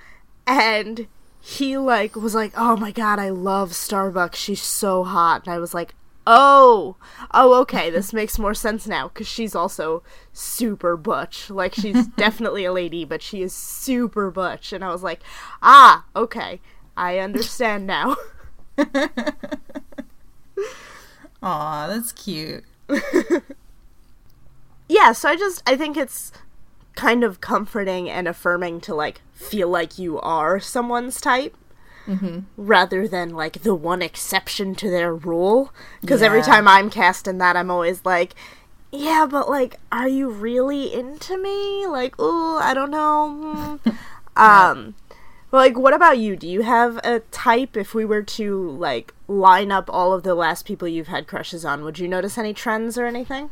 [0.46, 1.08] and
[1.40, 4.36] he like was like, "Oh my god, I love Starbucks.
[4.36, 5.96] She's so hot." And I was like,
[6.28, 6.98] "Oh.
[7.34, 7.90] Oh, okay.
[7.90, 11.50] This makes more sense now cuz she's also super butch.
[11.50, 15.22] Like she's definitely a lady, but she is super butch." And I was like,
[15.64, 16.62] "Ah, okay.
[16.96, 18.16] I understand now."
[21.44, 22.64] Aw, that's cute
[24.92, 26.34] yeah, so I just I think it's
[26.96, 31.56] kind of comforting and affirming to like feel like you are someone's type.
[32.08, 32.40] Mm-hmm.
[32.58, 35.72] Rather than like the one exception to their rule.
[36.02, 36.28] Because yeah.
[36.28, 38.36] every time I'm cast in that, I'm always like,
[38.92, 41.86] yeah, but like, are you really into me?
[41.88, 43.80] Like, oh, I don't know.
[43.84, 43.90] Hmm.
[44.36, 44.96] um,
[45.54, 46.36] like, what about you?
[46.36, 47.78] Do you have a type?
[47.78, 51.64] If we were to like line up all of the last people you've had crushes
[51.64, 53.52] on, would you notice any trends or anything?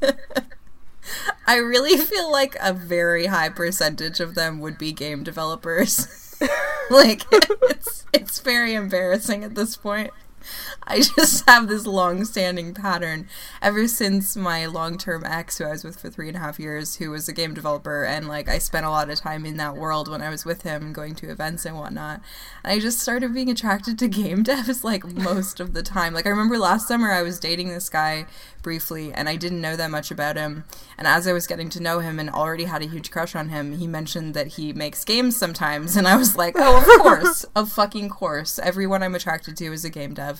[1.46, 6.36] I really feel like a very high percentage of them would be game developers.
[6.90, 10.10] like it's it's very embarrassing at this point.
[10.86, 13.28] I just have this long standing pattern
[13.62, 16.58] ever since my long term ex, who I was with for three and a half
[16.58, 18.04] years, who was a game developer.
[18.04, 20.62] And like, I spent a lot of time in that world when I was with
[20.62, 22.20] him, going to events and whatnot.
[22.62, 26.14] And I just started being attracted to game devs like most of the time.
[26.14, 28.26] Like, I remember last summer I was dating this guy
[28.62, 30.64] briefly and I didn't know that much about him.
[30.98, 33.50] And as I was getting to know him and already had a huge crush on
[33.50, 35.96] him, he mentioned that he makes games sometimes.
[35.96, 38.58] And I was like, oh, of course, of fucking course.
[38.58, 40.33] Everyone I'm attracted to is a game dev.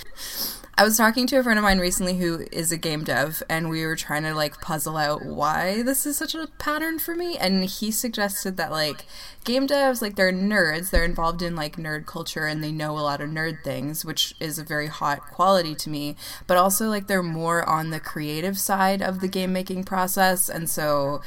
[0.79, 3.69] I was talking to a friend of mine recently who is a game dev, and
[3.69, 7.37] we were trying to like puzzle out why this is such a pattern for me.
[7.37, 9.05] And he suggested that like
[9.45, 13.01] game devs, like they're nerds, they're involved in like nerd culture, and they know a
[13.01, 16.17] lot of nerd things, which is a very hot quality to me.
[16.47, 20.71] But also like they're more on the creative side of the game making process, and
[20.71, 21.21] so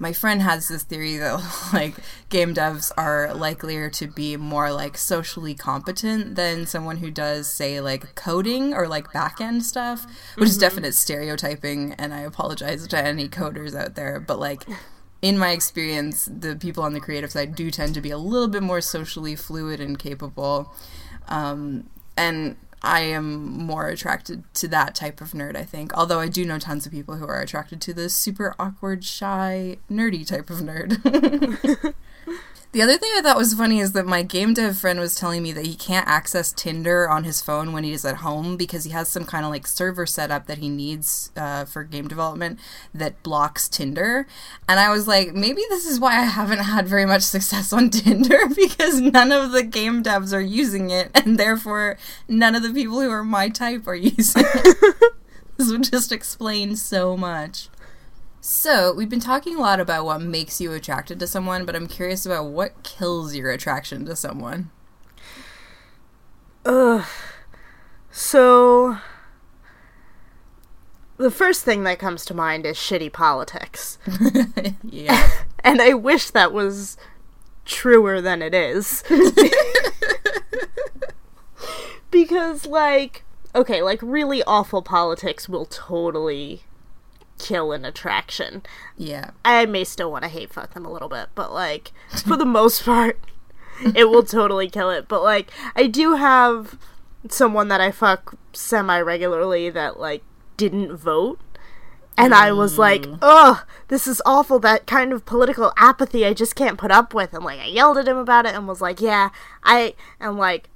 [0.00, 1.94] my friend has this theory that like
[2.30, 7.80] game devs are likelier to be more like socially competent than someone who does say
[7.80, 10.42] like coding or like back end stuff, which mm-hmm.
[10.44, 14.64] is definite stereotyping and I apologize to any coders out there, but like
[15.22, 18.48] in my experience, the people on the creative side do tend to be a little
[18.48, 20.74] bit more socially fluid and capable.
[21.28, 25.96] Um, and I am more attracted to that type of nerd, I think.
[25.96, 29.76] Although I do know tons of people who are attracted to the super awkward, shy,
[29.90, 31.94] nerdy type of nerd.
[32.72, 35.42] The other thing I thought was funny is that my game dev friend was telling
[35.42, 38.92] me that he can't access Tinder on his phone when he's at home because he
[38.92, 42.60] has some kind of like server setup that he needs uh, for game development
[42.94, 44.24] that blocks Tinder.
[44.68, 47.90] And I was like, maybe this is why I haven't had very much success on
[47.90, 52.72] Tinder because none of the game devs are using it, and therefore none of the
[52.72, 55.12] people who are my type are using it.
[55.56, 57.68] this would just explain so much.
[58.42, 61.86] So, we've been talking a lot about what makes you attracted to someone, but I'm
[61.86, 64.70] curious about what kills your attraction to someone.
[66.64, 67.04] Ugh.
[68.10, 68.96] So,
[71.18, 73.98] the first thing that comes to mind is shitty politics.
[74.82, 75.30] yeah.
[75.62, 76.96] and I wish that was
[77.66, 79.04] truer than it is.
[82.10, 83.22] because, like,
[83.54, 86.64] okay, like, really awful politics will totally
[87.40, 88.62] kill an attraction.
[88.96, 89.30] Yeah.
[89.44, 91.92] I may still want to hate fuck them a little bit, but like
[92.24, 93.18] for the most part,
[93.94, 95.08] it will totally kill it.
[95.08, 96.78] But like I do have
[97.28, 100.22] someone that I fuck semi regularly that like
[100.56, 101.40] didn't vote.
[102.16, 103.18] And I was like, mm.
[103.22, 104.58] ugh, this is awful.
[104.58, 107.32] That kind of political apathy I just can't put up with.
[107.32, 109.30] And like, I yelled at him about it and was like, yeah,
[109.64, 110.68] I, and like,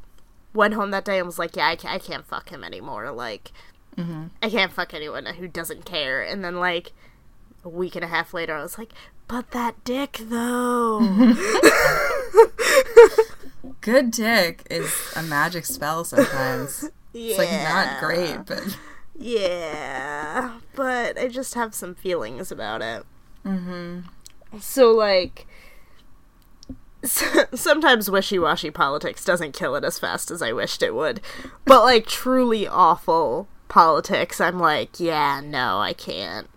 [0.55, 3.11] went home that day and was like, yeah, I, I can't fuck him anymore.
[3.11, 3.53] Like,
[3.97, 4.25] Mm-hmm.
[4.43, 6.23] I can't fuck anyone who doesn't care.
[6.23, 6.93] And then like
[7.65, 8.93] a week and a half later, I was like,
[9.29, 11.01] but that dick though.
[13.81, 16.91] Good dick is a magic spell sometimes.
[17.13, 17.31] yeah.
[17.31, 18.77] It's like not great, but
[19.17, 23.05] yeah, but I just have some feelings about it.
[23.45, 24.01] Mm-hmm.
[24.61, 25.47] So like.
[27.55, 31.21] sometimes wishy-washy politics doesn't kill it as fast as I wished it would.
[31.67, 36.49] But like truly awful politics, I'm like, yeah, no, I can't.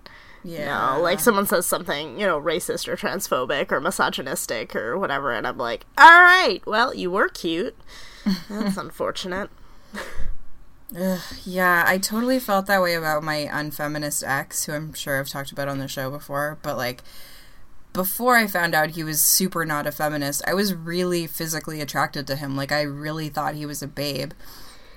[0.43, 0.97] Yeah.
[0.97, 5.47] No, like someone says something, you know, racist or transphobic or misogynistic or whatever, and
[5.47, 7.75] I'm like, all right, well, you were cute.
[8.47, 9.49] That's unfortunate.
[10.95, 15.27] Ugh, yeah, I totally felt that way about my unfeminist ex, who I'm sure I've
[15.27, 17.01] talked about on the show before, but like
[17.93, 22.27] before I found out he was super not a feminist, I was really physically attracted
[22.27, 22.55] to him.
[22.55, 24.33] Like I really thought he was a babe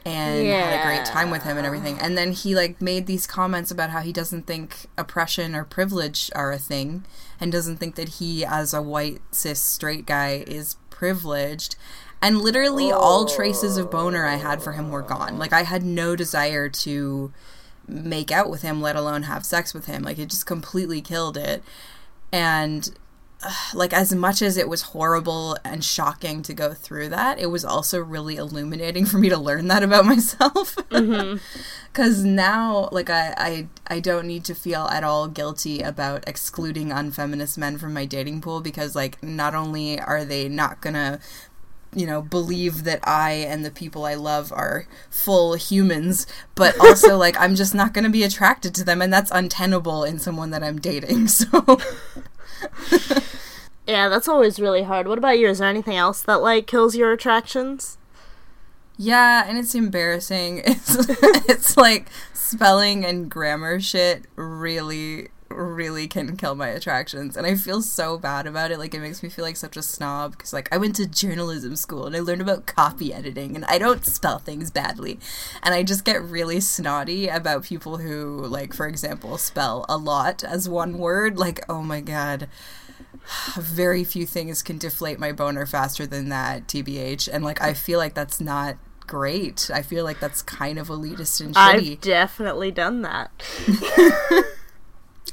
[0.04, 0.70] and yeah.
[0.70, 1.98] had a great time with him and everything.
[1.98, 6.30] And then he like made these comments about how he doesn't think oppression or privilege
[6.34, 7.04] are a thing
[7.38, 11.76] and doesn't think that he as a white cis straight guy is privileged.
[12.22, 12.98] And literally oh.
[12.98, 15.38] all traces of boner I had for him were gone.
[15.38, 17.32] Like I had no desire to
[17.86, 20.02] make out with him, let alone have sex with him.
[20.02, 21.62] Like it just completely killed it.
[22.32, 22.90] And
[23.74, 27.64] like as much as it was horrible and shocking to go through that it was
[27.64, 32.35] also really illuminating for me to learn that about myself because mm-hmm.
[32.35, 37.59] now like I, I i don't need to feel at all guilty about excluding unfeminist
[37.59, 41.20] men from my dating pool because like not only are they not gonna
[41.94, 47.16] you know believe that i and the people i love are full humans but also
[47.16, 50.50] like i'm just not going to be attracted to them and that's untenable in someone
[50.50, 51.81] that i'm dating so
[53.87, 55.09] yeah, that's always really hard.
[55.09, 55.49] What about you?
[55.49, 57.99] Is there anything else that like kills your attractions?
[58.96, 60.62] Yeah, and it's embarrassing.
[60.66, 60.96] It's
[61.49, 67.82] it's like spelling and grammar shit really really can kill my attractions and I feel
[67.82, 70.68] so bad about it like it makes me feel like such a snob cuz like
[70.72, 74.38] I went to journalism school and I learned about copy editing and I don't spell
[74.38, 75.18] things badly
[75.62, 80.44] and I just get really snotty about people who like for example spell a lot
[80.44, 82.48] as one word like oh my god
[83.58, 87.98] very few things can deflate my boner faster than that tbh and like I feel
[87.98, 88.76] like that's not
[89.10, 89.68] great.
[89.74, 91.92] I feel like that's kind of elitist and shitty.
[91.92, 93.32] I've definitely done that.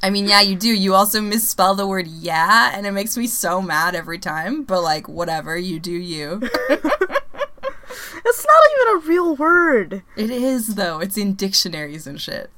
[0.08, 0.70] I mean, yeah, you do.
[0.70, 4.64] You also misspell the word yeah, and it makes me so mad every time.
[4.64, 6.40] But like, whatever, you do you.
[6.70, 10.04] it's not even a real word.
[10.16, 11.00] It is though.
[11.00, 12.50] It's in dictionaries and shit.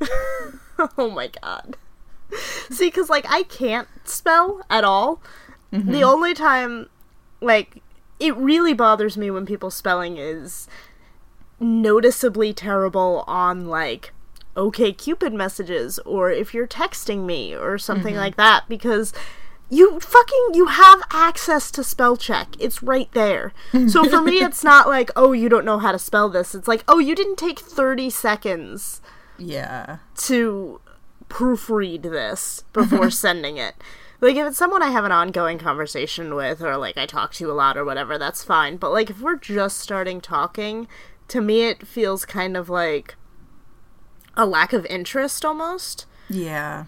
[0.98, 1.76] oh my god.
[2.70, 5.22] See, because like I can't spell at all.
[5.72, 5.92] Mm-hmm.
[5.92, 6.88] The only time,
[7.40, 7.84] like,
[8.18, 10.66] it really bothers me when people's spelling is
[11.60, 14.12] noticeably terrible on like
[14.56, 18.22] OkCupid messages or if you're texting me or something mm-hmm.
[18.22, 19.12] like that because
[19.68, 22.54] you fucking you have access to spell check.
[22.58, 23.52] It's right there.
[23.88, 26.68] So for me it's not like, "Oh, you don't know how to spell this." It's
[26.68, 29.00] like, "Oh, you didn't take 30 seconds."
[29.38, 29.98] Yeah.
[30.16, 30.80] to
[31.28, 33.74] proofread this before sending it.
[34.20, 37.50] Like if it's someone I have an ongoing conversation with or like I talk to
[37.50, 38.76] a lot or whatever, that's fine.
[38.76, 40.88] But like if we're just starting talking,
[41.28, 43.16] to me it feels kind of like
[44.36, 46.06] a lack of interest almost.
[46.28, 46.84] Yeah.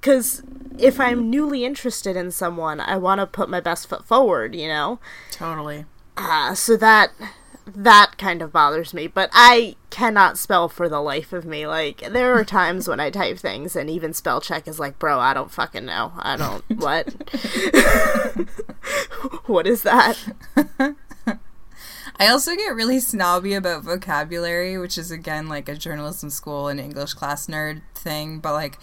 [0.00, 0.42] Cuz
[0.78, 4.68] if I'm newly interested in someone, I want to put my best foot forward, you
[4.68, 5.00] know?
[5.30, 5.84] Totally.
[6.16, 7.10] Uh, so that
[7.74, 11.66] that kind of bothers me, but I cannot spell for the life of me.
[11.66, 15.20] Like there are times when I type things and even spell check is like, "Bro,
[15.20, 16.12] I don't fucking know.
[16.18, 17.06] I don't what?
[19.46, 20.16] what is that?"
[22.18, 26.80] I also get really snobby about vocabulary, which is again like a journalism school and
[26.80, 28.78] English class nerd thing, but like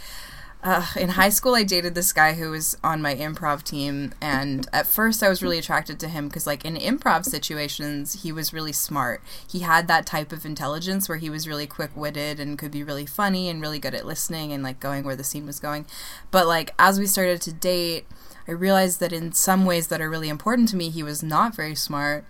[0.66, 4.68] uh, in high school, I dated this guy who was on my improv team, and
[4.74, 8.52] at first, I was really attracted to him because, like, in improv situations, he was
[8.52, 9.22] really smart.
[9.48, 12.82] He had that type of intelligence where he was really quick witted and could be
[12.82, 15.86] really funny and really good at listening and, like, going where the scene was going.
[16.32, 18.08] But, like, as we started to date,
[18.48, 21.56] I realized that in some ways that are really important to me, he was not
[21.56, 22.26] very smart.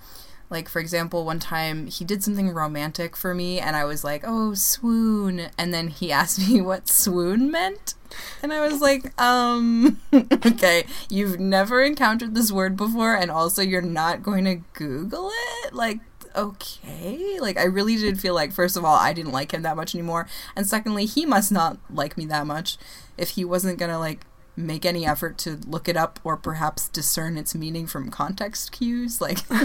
[0.50, 4.24] Like, for example, one time he did something romantic for me, and I was like,
[4.26, 5.50] oh, swoon.
[5.58, 7.96] And then he asked me what swoon meant.
[8.42, 13.82] And I was like, um, okay, you've never encountered this word before, and also you're
[13.82, 15.32] not going to Google
[15.64, 15.74] it?
[15.74, 16.00] Like,
[16.36, 17.40] okay.
[17.40, 19.96] Like, I really did feel like, first of all, I didn't like him that much
[19.96, 20.28] anymore.
[20.56, 22.78] And secondly, he must not like me that much
[23.18, 24.26] if he wasn't gonna, like,
[24.56, 29.22] make any effort to look it up or perhaps discern its meaning from context cues.
[29.22, 29.48] Like,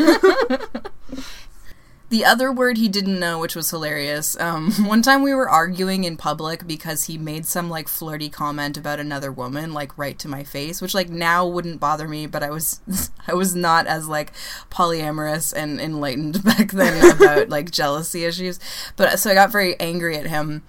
[2.11, 4.39] the other word he didn't know, which was hilarious.
[4.39, 8.77] Um, one time we were arguing in public because he made some like flirty comment
[8.77, 12.43] about another woman, like right to my face, which like now wouldn't bother me, but
[12.43, 12.81] I was
[13.29, 14.33] I was not as like
[14.71, 18.59] polyamorous and enlightened back then about like jealousy issues.
[18.97, 20.63] But so I got very angry at him.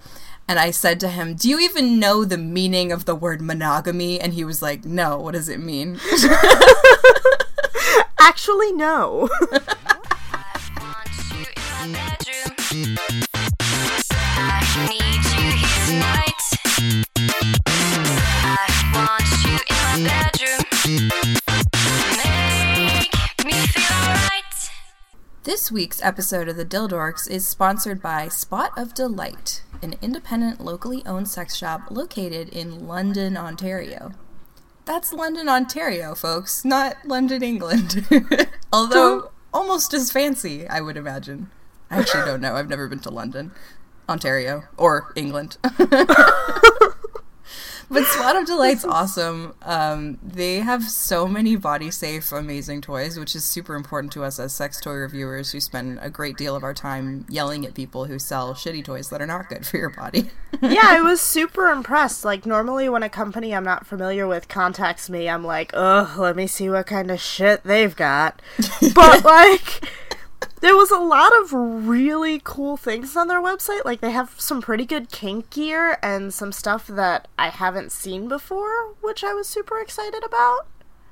[0.52, 4.20] And I said to him, Do you even know the meaning of the word monogamy?
[4.20, 5.98] And he was like, No, what does it mean?
[8.20, 9.30] Actually, no.
[25.44, 31.02] This week's episode of the Dildorks is sponsored by Spot of Delight, an independent, locally
[31.04, 34.12] owned sex shop located in London, Ontario.
[34.84, 38.06] That's London, Ontario, folks, not London, England.
[38.72, 41.50] Although almost as fancy, I would imagine.
[41.90, 42.56] I actually don't know.
[42.56, 43.52] I've never been to London,
[44.08, 45.58] Ontario, or England.
[47.90, 49.54] but Spot of Delight's awesome.
[49.62, 54.38] Um, they have so many body safe, amazing toys, which is super important to us
[54.38, 58.06] as sex toy reviewers who spend a great deal of our time yelling at people
[58.06, 60.30] who sell shitty toys that are not good for your body.
[60.62, 62.24] yeah, I was super impressed.
[62.24, 66.36] Like, normally when a company I'm not familiar with contacts me, I'm like, ugh, let
[66.36, 68.40] me see what kind of shit they've got.
[68.94, 69.88] But, like,
[70.62, 73.84] there was a lot of really cool things on their website.
[73.84, 78.28] Like they have some pretty good kink gear and some stuff that I haven't seen
[78.28, 80.68] before, which I was super excited about.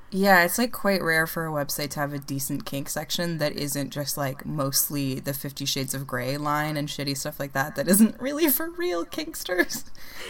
[0.09, 3.53] Yeah, it's like quite rare for a website to have a decent kink section that
[3.53, 7.75] isn't just like mostly the 50 shades of gray line and shitty stuff like that
[7.75, 9.83] that isn't really for real kinksters.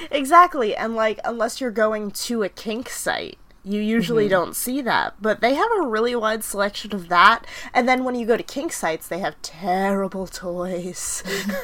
[0.09, 0.75] Exactly.
[0.75, 4.31] And like unless you're going to a kink site, you usually mm-hmm.
[4.31, 7.45] don't see that, but they have a really wide selection of that.
[7.73, 11.23] And then when you go to kink sites, they have terrible toys.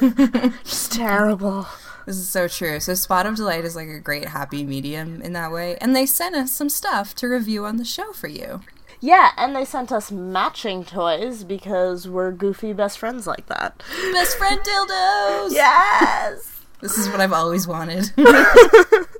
[0.64, 1.66] Just terrible.
[2.06, 2.80] This is so true.
[2.80, 5.76] So Spot of Delight is like a great happy medium in that way.
[5.80, 8.60] And they sent us some stuff to review on the show for you.
[9.00, 13.82] Yeah, and they sent us matching toys because we're goofy best friends like that.
[14.12, 15.52] Best friend dildos!
[15.52, 16.64] Yes!
[16.80, 18.10] This is what I've always wanted.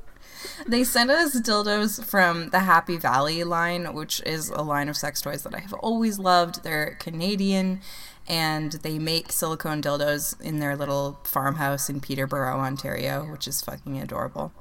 [0.69, 5.21] they sent us dildos from the Happy Valley line, which is a line of sex
[5.21, 6.63] toys that I have always loved.
[6.63, 7.81] They're Canadian
[8.29, 13.99] and they make silicone dildos in their little farmhouse in Peterborough, Ontario, which is fucking
[13.99, 14.53] adorable.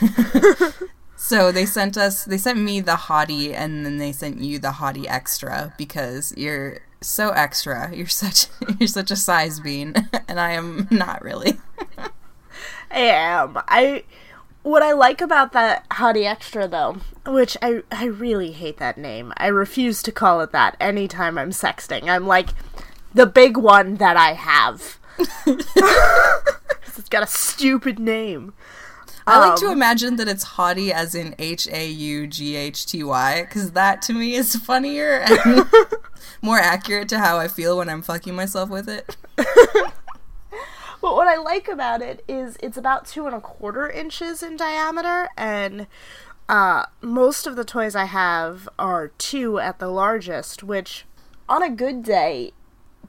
[1.16, 4.68] so they sent us they sent me the hottie and then they sent you the
[4.68, 7.94] hottie extra because you're so extra.
[7.94, 8.46] You're such
[8.80, 9.94] you're such a size bean
[10.28, 11.58] and I am not really.
[12.90, 13.58] I am.
[13.68, 14.04] I
[14.62, 19.32] what I like about that Hottie Extra though, which I I really hate that name.
[19.36, 22.08] I refuse to call it that anytime I'm sexting.
[22.08, 22.50] I'm like
[23.14, 24.98] the big one that I have.
[25.46, 28.54] it's got a stupid name.
[29.26, 32.86] I like to Um, imagine that it's hottie as in H A U G H
[32.86, 35.64] T Y because that to me is funnier and
[36.42, 39.16] more accurate to how I feel when I'm fucking myself with it.
[41.02, 44.56] But what I like about it is it's about two and a quarter inches in
[44.56, 45.88] diameter, and
[46.48, 51.04] uh, most of the toys I have are two at the largest, which
[51.48, 52.52] on a good day,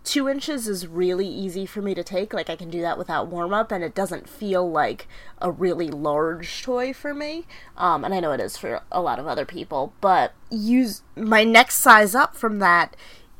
[0.03, 2.33] two inches is really easy for me to take.
[2.33, 5.07] Like, I can do that without warm up, and it doesn't feel like
[5.39, 7.45] a really large toy for me.
[7.77, 11.43] Um, and I know it is for a lot of other people, but use my
[11.43, 12.95] next size up from that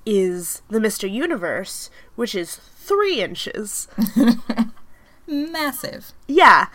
[0.06, 1.12] is the Mr.
[1.12, 3.88] Universe, which is three inches.
[5.28, 6.12] Massive.
[6.28, 6.68] Yeah.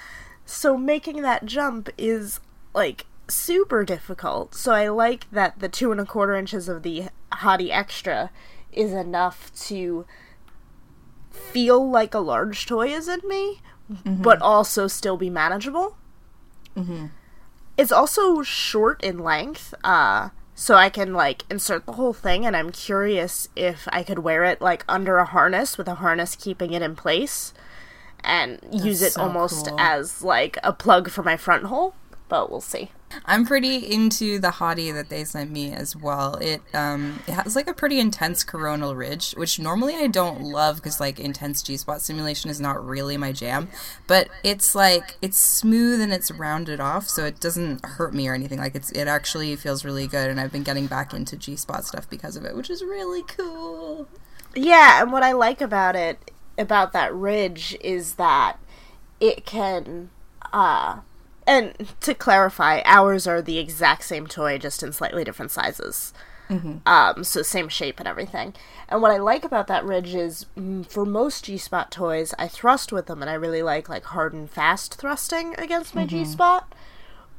[0.46, 2.40] So making that jump is
[2.74, 4.54] like super difficult.
[4.54, 8.30] So I like that the two and a quarter inches of the Hottie Extra
[8.72, 10.06] is enough to
[11.30, 13.60] feel like a large toy is in me,
[14.04, 15.96] but also still be manageable.
[17.76, 20.30] It's also short in length, uh,
[20.60, 24.42] so I can like insert the whole thing, and I'm curious if I could wear
[24.42, 27.54] it like under a harness with a harness keeping it in place
[28.24, 29.78] and use it so almost cool.
[29.78, 31.94] as like a plug for my front hole.
[32.28, 32.90] But we'll see.
[33.24, 36.34] I'm pretty into the hottie that they sent me as well.
[36.36, 40.76] It um it has like a pretty intense coronal ridge, which normally I don't love
[40.76, 43.68] because like intense G spot simulation is not really my jam.
[44.06, 48.34] But it's like it's smooth and it's rounded off, so it doesn't hurt me or
[48.34, 48.58] anything.
[48.58, 51.84] Like it's it actually feels really good, and I've been getting back into G spot
[51.84, 54.08] stuff because of it, which is really cool.
[54.54, 58.58] Yeah, and what I like about it, about that ridge, is that
[59.20, 60.10] it can,
[60.52, 60.98] uh,
[61.48, 66.12] and to clarify, ours are the exact same toy, just in slightly different sizes.
[66.86, 68.54] Um, so same shape and everything.
[68.88, 72.48] And what I like about that ridge is, mm, for most G spot toys, I
[72.48, 76.24] thrust with them, and I really like like hard and fast thrusting against my G
[76.24, 76.74] spot.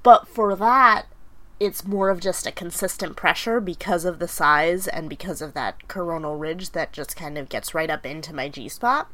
[0.03, 1.05] But for that,
[1.59, 5.87] it's more of just a consistent pressure because of the size and because of that
[5.87, 9.09] coronal ridge that just kind of gets right up into my G spot.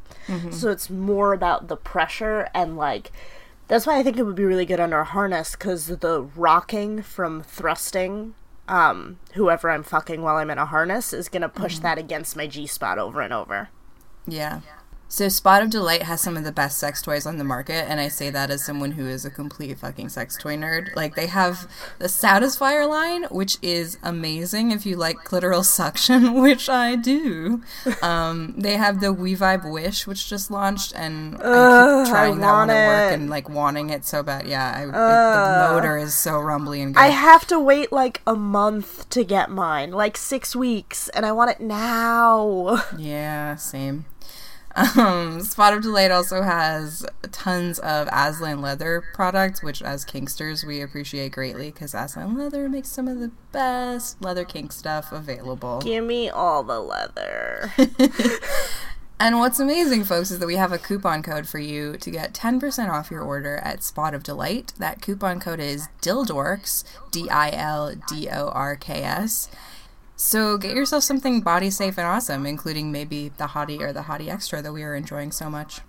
[0.51, 3.11] So it's more about the pressure and like
[3.67, 7.01] that's why I think it would be really good under a harness because the rocking
[7.01, 8.35] from thrusting
[8.67, 12.47] um, whoever I'm fucking while I'm in a harness is gonna push that against my
[12.47, 13.69] G spot over and over.
[14.27, 14.61] Yeah.
[15.07, 17.99] So Spot of Delight has some of the best sex toys on the market, and
[18.01, 20.93] I say that as someone who is a complete fucking sex toy nerd.
[20.95, 26.67] Like they have the Satisfyer line, which is amazing if you like clitoral suction, which
[26.69, 27.61] I do.
[28.01, 32.47] Um, they have the We Vibe Wish, which just launched, and I keep trying I
[32.47, 33.15] that one at work it.
[33.19, 34.47] and like wanting it so bad.
[34.47, 36.99] Yeah, I, it- the motor is so rumbly and good.
[36.99, 41.31] I have to wait like a month to get mine, like six weeks, and I
[41.31, 42.83] want it now.
[42.97, 44.05] Yeah, same.
[44.75, 50.81] Um, Spot of Delight also has tons of Aslan leather products, which as kinksters we
[50.81, 55.79] appreciate greatly because Aslan leather makes some of the best leather kink stuff available.
[55.79, 57.71] Give me all the leather.
[59.17, 62.33] And what's amazing, folks, is that we have a coupon code for you to get
[62.33, 64.73] 10% off your order at Spot of Delight.
[64.77, 69.49] That coupon code is DILDORKS, D I L D O R K S.
[70.15, 74.29] So get yourself something body safe and awesome, including maybe the Hottie or the Hottie
[74.29, 75.81] Extra that we are enjoying so much.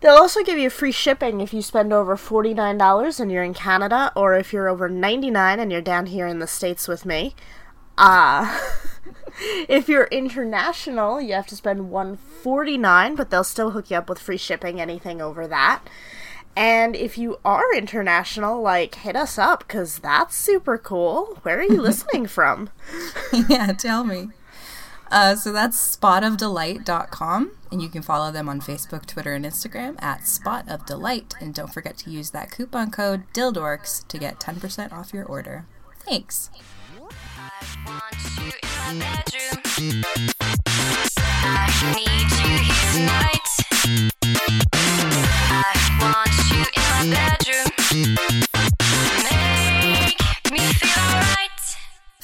[0.00, 4.12] They'll also give you free shipping if you spend over $49 and you're in Canada,
[4.16, 7.34] or if you're over 99 and you're down here in the States with me.
[7.98, 8.58] Uh,
[9.68, 14.18] if you're international, you have to spend 149 but they'll still hook you up with
[14.18, 15.82] free shipping anything over that.
[16.56, 21.38] And if you are international, like, hit us up, because that's super cool.
[21.42, 22.70] Where are you listening from?
[23.48, 24.28] yeah, tell me.
[25.10, 27.52] Uh, so that's spotofdelight.com.
[27.72, 31.34] And you can follow them on Facebook, Twitter, and Instagram at Spot of Delight.
[31.40, 35.66] And don't forget to use that coupon code DILDORKS to get 10% off your order.
[36.00, 36.50] Thanks.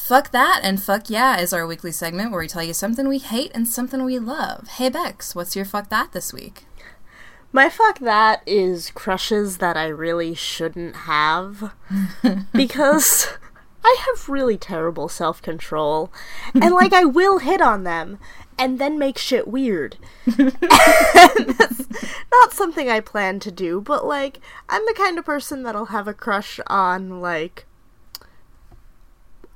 [0.06, 3.18] Fuck That and Fuck Yeah is our weekly segment where we tell you something we
[3.18, 4.68] hate and something we love.
[4.68, 6.64] Hey Bex, what's your Fuck That this week?
[7.52, 11.72] My fuck that is crushes that I really shouldn't have.
[12.52, 13.28] because
[13.84, 16.12] I have really terrible self control.
[16.54, 18.18] And like I will hit on them
[18.58, 19.96] and then make shit weird.
[20.26, 21.86] that's
[22.32, 26.08] not something I plan to do, but like I'm the kind of person that'll have
[26.08, 27.66] a crush on like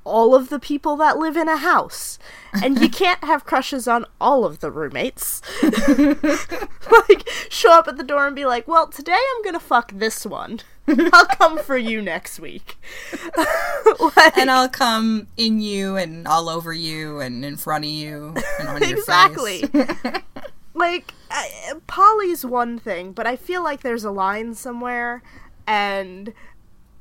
[0.03, 2.17] all of the people that live in a house.
[2.53, 5.41] And you can't have crushes on all of the roommates.
[5.61, 10.25] like, show up at the door and be like, well, today I'm gonna fuck this
[10.25, 10.61] one.
[11.13, 12.77] I'll come for you next week.
[14.15, 18.35] like, and I'll come in you and all over you and in front of you
[18.59, 19.63] and on your exactly.
[20.73, 25.21] like, I, poly's one thing, but I feel like there's a line somewhere
[25.67, 26.33] and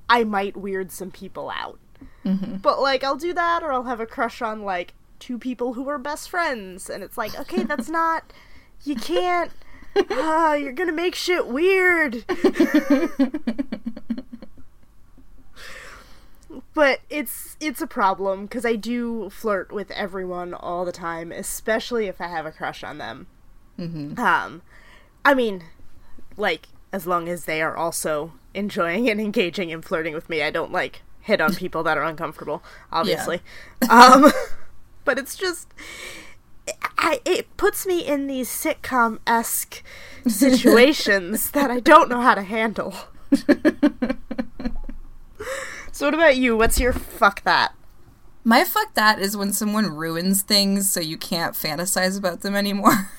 [0.09, 1.79] I might weird some people out.
[2.25, 2.57] Mm-hmm.
[2.57, 5.89] But like I'll do that or I'll have a crush on like two people who
[5.89, 8.33] are best friends and it's like, okay, that's not
[8.85, 9.53] you can't
[9.97, 12.25] uh, you're gonna make shit weird.
[16.75, 22.07] but it's it's a problem because I do flirt with everyone all the time, especially
[22.07, 23.27] if I have a crush on them.
[23.79, 24.19] Mm-hmm.
[24.19, 24.63] Um,
[25.25, 25.65] I mean,
[26.37, 30.51] like as long as they are also enjoying and engaging and flirting with me, I
[30.51, 33.41] don't like hit on people that are uncomfortable, obviously.
[33.83, 33.89] Yeah.
[33.93, 34.33] Um,
[35.05, 35.69] but it's just.
[36.99, 39.83] I, it puts me in these sitcom esque
[40.27, 42.95] situations that I don't know how to handle.
[45.93, 46.57] so, what about you?
[46.57, 47.75] What's your fuck that?
[48.43, 53.11] My fuck that is when someone ruins things so you can't fantasize about them anymore.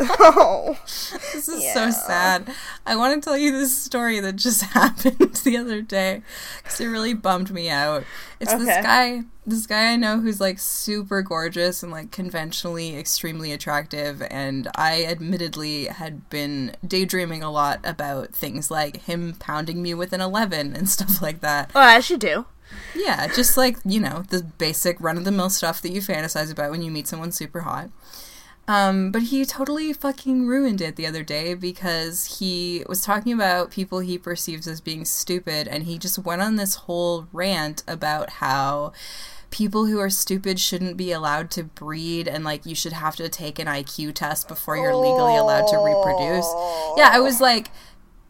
[0.00, 1.72] oh, this is yeah.
[1.72, 2.54] so sad.
[2.84, 6.20] I want to tell you this story that just happened the other day
[6.58, 8.04] because it really bummed me out.
[8.38, 8.64] It's okay.
[8.64, 14.20] this guy, this guy I know who's like super gorgeous and like conventionally extremely attractive,
[14.30, 20.12] and I admittedly had been daydreaming a lot about things like him pounding me with
[20.12, 21.72] an eleven and stuff like that.
[21.72, 22.44] Well, as you do.
[22.94, 26.50] Yeah, just like, you know, the basic run of the mill stuff that you fantasize
[26.50, 27.90] about when you meet someone super hot.
[28.68, 33.70] Um, but he totally fucking ruined it the other day because he was talking about
[33.70, 38.30] people he perceives as being stupid, and he just went on this whole rant about
[38.30, 38.92] how
[39.50, 43.28] people who are stupid shouldn't be allowed to breed and like you should have to
[43.28, 46.46] take an IQ test before you're legally allowed to reproduce.
[46.96, 47.70] Yeah, I was like,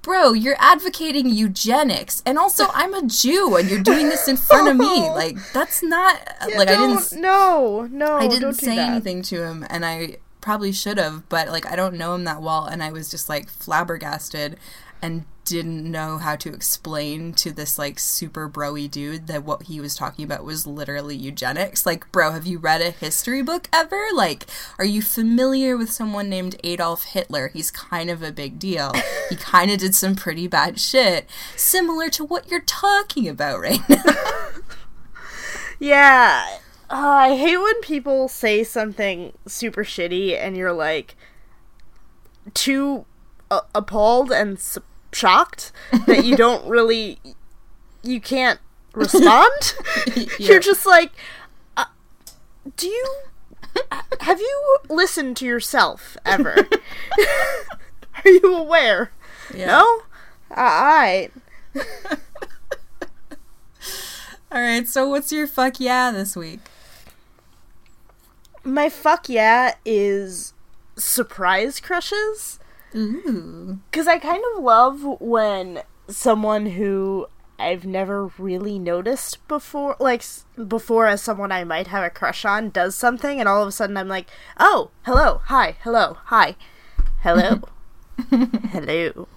[0.07, 4.69] bro, you're advocating eugenics, and also I'm a Jew, and you're doing this in front
[4.69, 4.87] of me.
[5.17, 6.21] Like that's not
[6.57, 7.13] like I didn't.
[7.21, 11.67] No, no, I didn't say anything to him, and I probably should have, but like
[11.67, 14.59] I don't know him that well, and I was just like flabbergasted
[15.03, 19.81] and didn't know how to explain to this like super broy dude that what he
[19.81, 21.87] was talking about was literally eugenics.
[21.87, 24.07] Like, bro, have you read a history book ever?
[24.13, 24.47] Like,
[24.79, 27.49] are you familiar with someone named Adolf Hitler?
[27.49, 28.93] He's kind of a big deal.
[29.31, 33.89] he kind of did some pretty bad shit, similar to what you're talking about right
[33.89, 34.03] now.
[35.79, 36.59] yeah.
[36.91, 41.17] Uh, I hate when people say something super shitty and you're like
[42.55, 43.07] too
[43.51, 44.83] uh, appalled and su-
[45.13, 45.73] shocked
[46.07, 47.19] that you don't really
[48.03, 48.61] you can't
[48.95, 49.75] respond.
[50.17, 50.27] yeah.
[50.39, 51.13] You're just like,
[51.77, 51.87] uh,
[52.77, 53.07] do you
[54.21, 56.67] have you listened to yourself ever?
[58.25, 59.11] Are you aware?
[59.55, 59.67] Yeah.
[59.67, 60.03] No.
[60.57, 61.31] All right.
[64.51, 64.89] All right.
[64.89, 66.61] So, what's your fuck yeah this week?
[68.65, 70.55] My fuck yeah is
[70.97, 72.59] surprise crushes.
[72.93, 77.27] Because I kind of love when someone who
[77.59, 80.25] I've never really noticed before, like
[80.69, 83.73] before as someone I might have a crush on, does something, and all of a
[83.73, 84.29] sudden I'm like,
[84.59, 86.57] oh, hello, hi, hello, hi,
[87.23, 87.63] hello,
[88.31, 89.29] hello.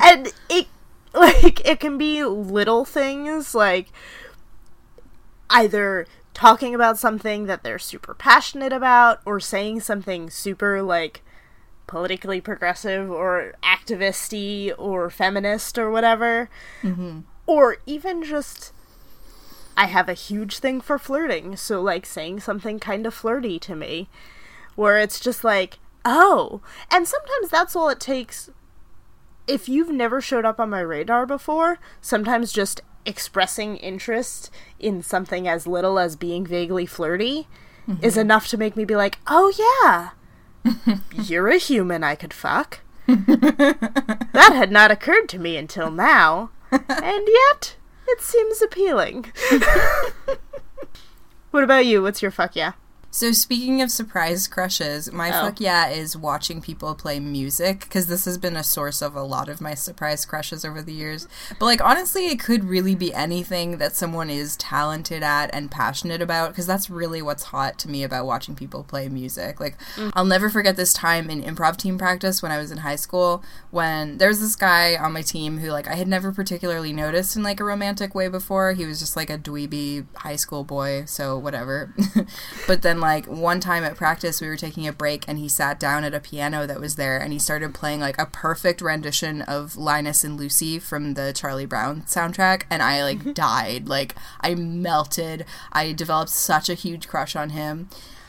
[0.00, 0.66] and it,
[1.14, 3.88] like, it can be little things, like
[5.50, 6.06] either
[6.36, 11.22] talking about something that they're super passionate about or saying something super like
[11.86, 16.50] politically progressive or activisty or feminist or whatever
[16.82, 17.20] mm-hmm.
[17.46, 18.72] or even just
[19.76, 23.74] i have a huge thing for flirting so like saying something kind of flirty to
[23.74, 24.08] me
[24.76, 26.60] where it's just like, oh.
[26.90, 28.50] And sometimes that's all it takes.
[29.48, 35.48] If you've never showed up on my radar before, sometimes just expressing interest in something
[35.48, 37.48] as little as being vaguely flirty
[37.88, 38.04] mm-hmm.
[38.04, 40.10] is enough to make me be like, oh yeah,
[41.22, 42.80] you're a human I could fuck.
[43.06, 47.76] that had not occurred to me until now, and yet
[48.08, 49.32] it seems appealing.
[51.50, 52.02] what about you?
[52.02, 52.72] What's your fuck yeah?
[53.16, 55.46] So speaking of surprise crushes, my oh.
[55.46, 59.22] fuck yeah is watching people play music because this has been a source of a
[59.22, 61.26] lot of my surprise crushes over the years.
[61.58, 66.20] But like honestly, it could really be anything that someone is talented at and passionate
[66.20, 69.60] about because that's really what's hot to me about watching people play music.
[69.60, 70.12] Like mm.
[70.12, 73.42] I'll never forget this time in improv team practice when I was in high school
[73.70, 77.34] when there was this guy on my team who like I had never particularly noticed
[77.34, 78.74] in like a romantic way before.
[78.74, 81.94] He was just like a dweeby high school boy, so whatever.
[82.66, 85.78] but then like one time at practice we were taking a break and he sat
[85.78, 89.42] down at a piano that was there and he started playing like a perfect rendition
[89.42, 93.32] of Linus and Lucy from the Charlie Brown soundtrack and I like mm-hmm.
[93.32, 93.88] died.
[93.88, 95.44] Like I melted.
[95.72, 97.88] I developed such a huge crush on him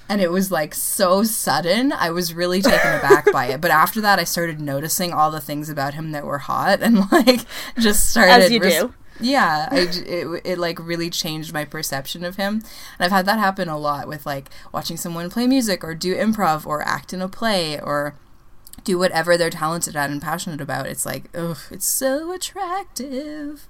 [0.09, 1.91] and it was like so sudden.
[1.91, 3.61] I was really taken aback by it.
[3.61, 6.99] But after that, I started noticing all the things about him that were hot, and
[7.11, 7.41] like
[7.78, 8.43] just started.
[8.43, 12.55] As you res- do yeah I, it, it like really changed my perception of him.
[12.55, 16.15] And i've had that happen a lot with like watching someone play music or do
[16.15, 18.15] improv or act in a play or
[18.84, 20.88] do whatever they're talented at and passionate about.
[20.88, 23.68] It's like oh it's so attractive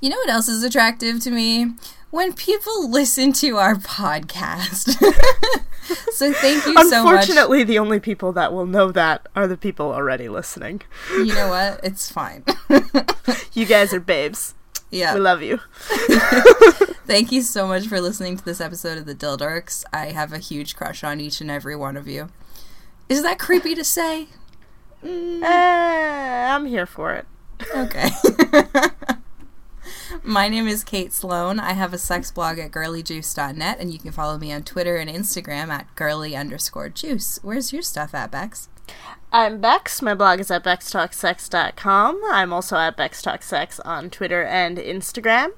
[0.00, 1.72] you know what else is attractive to me
[2.10, 4.92] when people listen to our podcast.
[6.12, 7.20] so thank you so much.
[7.20, 10.82] Unfortunately, the only people that will know that are the people already listening.
[11.10, 11.80] You know what?
[11.82, 12.44] It's fine.
[13.52, 14.54] you guys are babes.
[14.90, 15.14] Yeah.
[15.14, 15.58] We love you.
[17.06, 19.84] Thank you so much for listening to this episode of the Dildorks.
[19.92, 22.30] I have a huge crush on each and every one of you.
[23.08, 24.28] Is that creepy to say?
[25.02, 25.42] Mm.
[25.42, 27.26] Uh, I'm here for it.
[27.74, 28.10] Okay.
[30.22, 31.60] My name is Kate Sloan.
[31.60, 35.10] I have a sex blog at girlyjuice.net, and you can follow me on Twitter and
[35.10, 37.38] Instagram at girly underscore juice.
[37.42, 38.68] Where's your stuff at, Bex?
[39.32, 40.00] I'm Bex.
[40.00, 42.20] My blog is at bextalksex.com.
[42.30, 45.50] I'm also at bextalksex on Twitter and Instagram.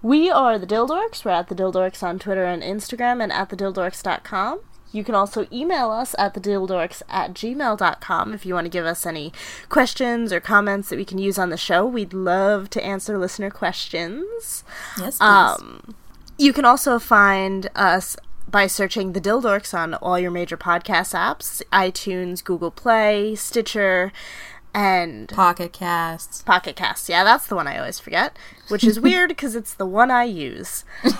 [0.00, 1.24] We are the Dildorks.
[1.24, 4.60] We're at the Dildorks on Twitter and Instagram and at thedildorks.com.
[4.92, 9.04] You can also email us at thedildorks at gmail.com if you want to give us
[9.04, 9.32] any
[9.68, 11.86] questions or comments that we can use on the show.
[11.86, 14.64] We'd love to answer listener questions.
[14.98, 15.20] Yes, please.
[15.20, 15.94] Um,
[16.38, 18.16] you can also find us
[18.50, 24.12] by searching the Dildorks on all your major podcast apps iTunes, Google Play, Stitcher,
[24.72, 26.42] and Pocket Casts.
[26.42, 28.36] Pocket Casts, yeah, that's the one I always forget,
[28.68, 30.84] which is weird because it's the one I use.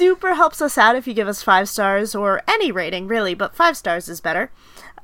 [0.00, 3.54] super helps us out if you give us five stars or any rating, really, but
[3.54, 4.50] five stars is better.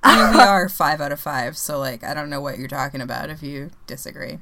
[0.03, 2.67] I mean, we are five out of five, so like I don't know what you're
[2.67, 4.39] talking about if you disagree.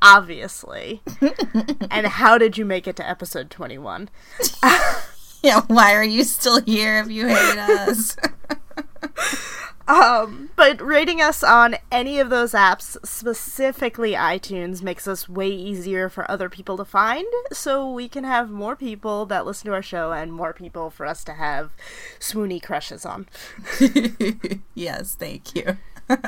[0.00, 1.02] Obviously.
[1.90, 4.08] and how did you make it to episode 21?
[5.42, 8.16] yeah, why are you still here if you hate us?
[9.88, 16.10] Um, but rating us on any of those apps, specifically iTunes, makes us way easier
[16.10, 17.26] for other people to find.
[17.52, 21.06] So we can have more people that listen to our show and more people for
[21.06, 21.70] us to have
[22.20, 23.26] swoony crushes on.
[24.74, 25.78] yes, thank you.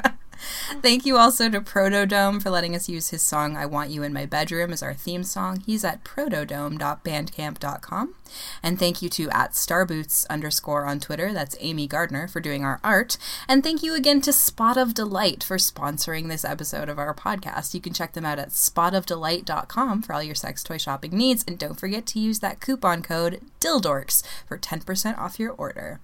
[0.82, 4.12] Thank you also to Protodome for letting us use his song I Want You in
[4.12, 5.62] My Bedroom as our theme song.
[5.66, 8.14] He's at protodome.bandcamp.com.
[8.62, 12.80] And thank you to at starboots underscore on Twitter, that's Amy Gardner, for doing our
[12.84, 13.16] art.
[13.48, 17.74] And thank you again to Spot of Delight for sponsoring this episode of our podcast.
[17.74, 21.44] You can check them out at spotofdelight.com for all your sex toy shopping needs.
[21.46, 26.00] And don't forget to use that coupon code DILDORKS for 10% off your order.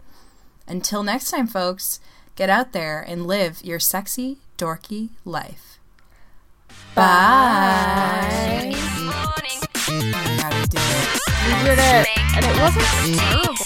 [0.67, 2.01] Until next time, folks.
[2.37, 5.79] Get out there and live your sexy, dorky life.
[6.95, 8.23] Bye.
[8.31, 8.67] Bye.
[8.69, 8.75] we
[9.49, 10.17] it.
[11.49, 12.09] We did it.
[12.37, 12.85] And it wasn't
[13.17, 13.57] terrible.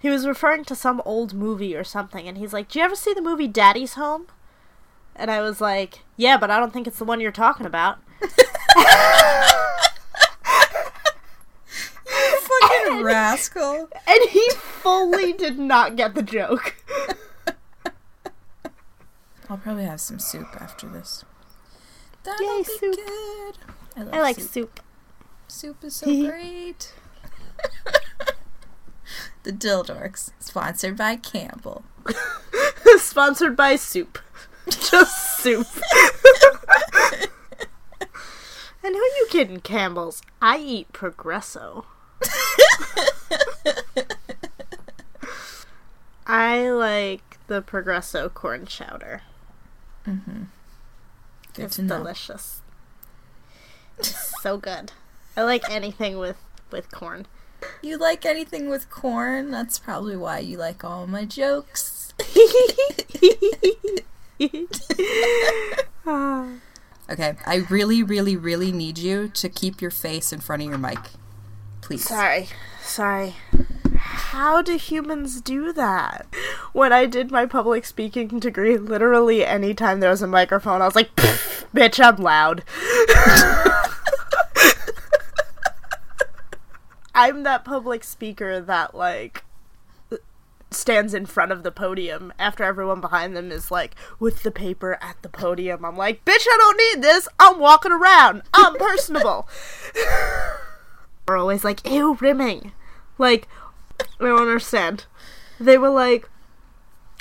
[0.00, 2.94] He was referring to some old movie or something, and he's like, Do you ever
[2.94, 4.26] see the movie Daddy's Home?
[5.14, 7.98] And I was like, Yeah, but I don't think it's the one you're talking about.
[12.06, 13.88] you fucking rascal.
[14.06, 16.76] And he fully did not get the joke.
[19.48, 21.24] I'll probably have some soup after this.
[22.22, 22.96] That'll Yay, be soup.
[22.96, 23.58] good.
[23.96, 24.50] I, I like soup.
[24.50, 24.80] soup.
[25.48, 26.94] Soup is so great.
[29.42, 31.82] the Dildorks, sponsored by Campbell.
[32.98, 34.20] sponsored by soup.
[34.68, 35.66] Just soup.
[38.82, 40.22] and who you kidding, Campbell's?
[40.40, 41.86] I eat Progresso.
[46.26, 49.22] I like the Progresso corn chowder.
[50.06, 50.44] Mm-hmm.
[51.54, 52.62] Good it's delicious.
[53.98, 54.92] It's so good.
[55.36, 56.36] I like anything with
[56.70, 57.26] with corn.
[57.82, 59.50] You like anything with corn?
[59.50, 62.14] That's probably why you like all my jokes.
[66.06, 66.46] Ah.
[67.10, 70.78] Okay, I really, really, really need you to keep your face in front of your
[70.78, 70.98] mic.
[71.80, 72.04] Please.
[72.04, 72.48] Sorry.
[72.82, 73.34] Sorry.
[73.96, 76.26] How do humans do that?
[76.72, 80.94] When I did my public speaking degree, literally anytime there was a microphone, I was
[80.94, 82.62] like, bitch, I'm loud.
[87.14, 89.44] I'm that public speaker that, like,
[90.70, 94.98] stands in front of the podium after everyone behind them is like with the paper
[95.00, 95.84] at the podium.
[95.84, 97.28] I'm like, bitch, I don't need this.
[97.38, 98.42] I'm walking around.
[98.54, 99.48] I'm personable.
[101.28, 102.72] We're always like, ew, rimming.
[103.18, 103.48] Like,
[104.00, 105.06] I don't understand.
[105.58, 106.28] They were like,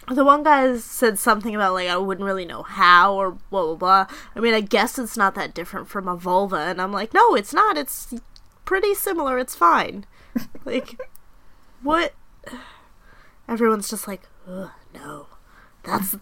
[0.07, 3.75] the one guy said something about like I wouldn't really know how or blah blah
[3.75, 4.07] blah.
[4.35, 7.35] I mean, I guess it's not that different from a vulva, and I'm like, no,
[7.35, 7.77] it's not.
[7.77, 8.13] It's
[8.65, 9.37] pretty similar.
[9.37, 10.05] It's fine.
[10.65, 10.99] like,
[11.83, 12.13] what?
[13.49, 15.27] Everyone's just like, Ugh, no,
[15.83, 16.15] that's.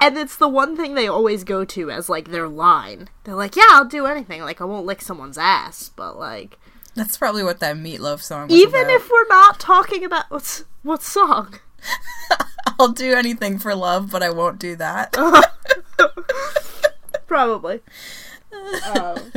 [0.00, 3.08] And it's the one thing they always go to as like their line.
[3.24, 4.42] They're like, yeah, I'll do anything.
[4.42, 6.58] Like, I won't lick someone's ass, but like,
[6.94, 8.94] That's probably what that Meat Loaf song was even about.
[8.94, 11.58] if we're not talking about what's what song.
[12.78, 15.16] I'll do anything for love, but I won't do that.
[17.26, 17.80] Probably.
[18.94, 19.32] um,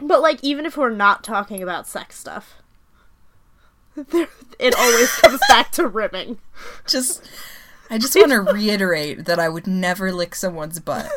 [0.00, 2.54] but like, even if we're not talking about sex stuff,
[3.96, 6.38] it always comes back to rimming.
[6.86, 7.28] just
[7.90, 11.08] I just want to reiterate that I would never lick someone's butt.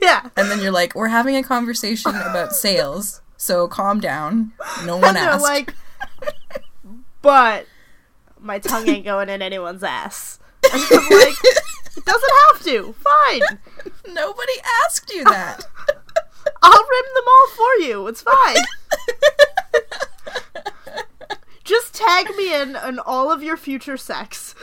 [0.00, 0.28] Yeah.
[0.36, 4.52] And then you're like, "We're having a conversation about sales." So calm down.
[4.84, 5.42] No one And asked.
[5.42, 5.74] like,
[7.20, 7.66] but
[8.40, 10.38] my tongue ain't going in anyone's ass.
[10.72, 11.34] And I'm like,
[11.96, 12.94] it doesn't have to.
[12.94, 13.42] Fine.
[14.14, 14.52] Nobody
[14.84, 15.66] asked you that.
[16.62, 18.06] I'll rim them all for you.
[18.06, 18.56] It's fine.
[21.64, 24.54] Just tag me in on all of your future sex,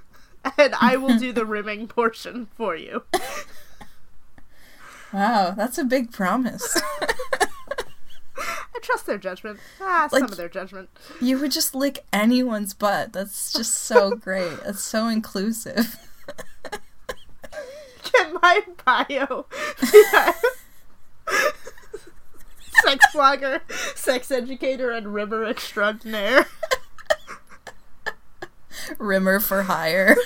[0.58, 3.02] and I will do the rimming portion for you.
[5.12, 6.80] wow, that's a big promise.
[8.38, 9.60] I trust their judgment.
[9.80, 10.88] Ah, Like- some of their judgment.
[11.20, 13.12] you would just lick anyone's butt.
[13.12, 14.58] That's just so great.
[14.64, 15.96] That's so inclusive.
[18.12, 19.46] Get my bio.
[19.94, 20.32] Yeah.
[22.82, 23.60] sex blogger,
[23.96, 26.46] sex educator, and river extraordinaire.
[28.98, 30.16] Rimmer for hire.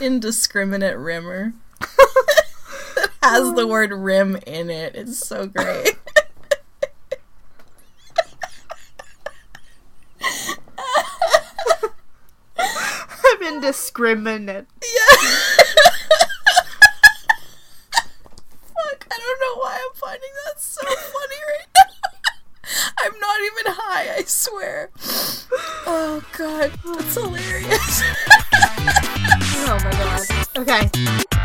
[0.00, 1.52] Indiscriminate rimmer.
[3.22, 4.96] Has the word rim in it.
[4.96, 5.96] It's so great.
[13.24, 14.66] I'm indiscriminate.
[14.82, 15.16] Yeah.
[18.74, 21.90] Fuck, I don't know why I'm finding that so funny right now.
[22.98, 24.22] I'm not even high, I
[24.52, 24.90] swear.
[25.86, 28.02] Oh god, that's hilarious.
[29.64, 30.90] Oh my god.
[30.90, 31.41] Okay.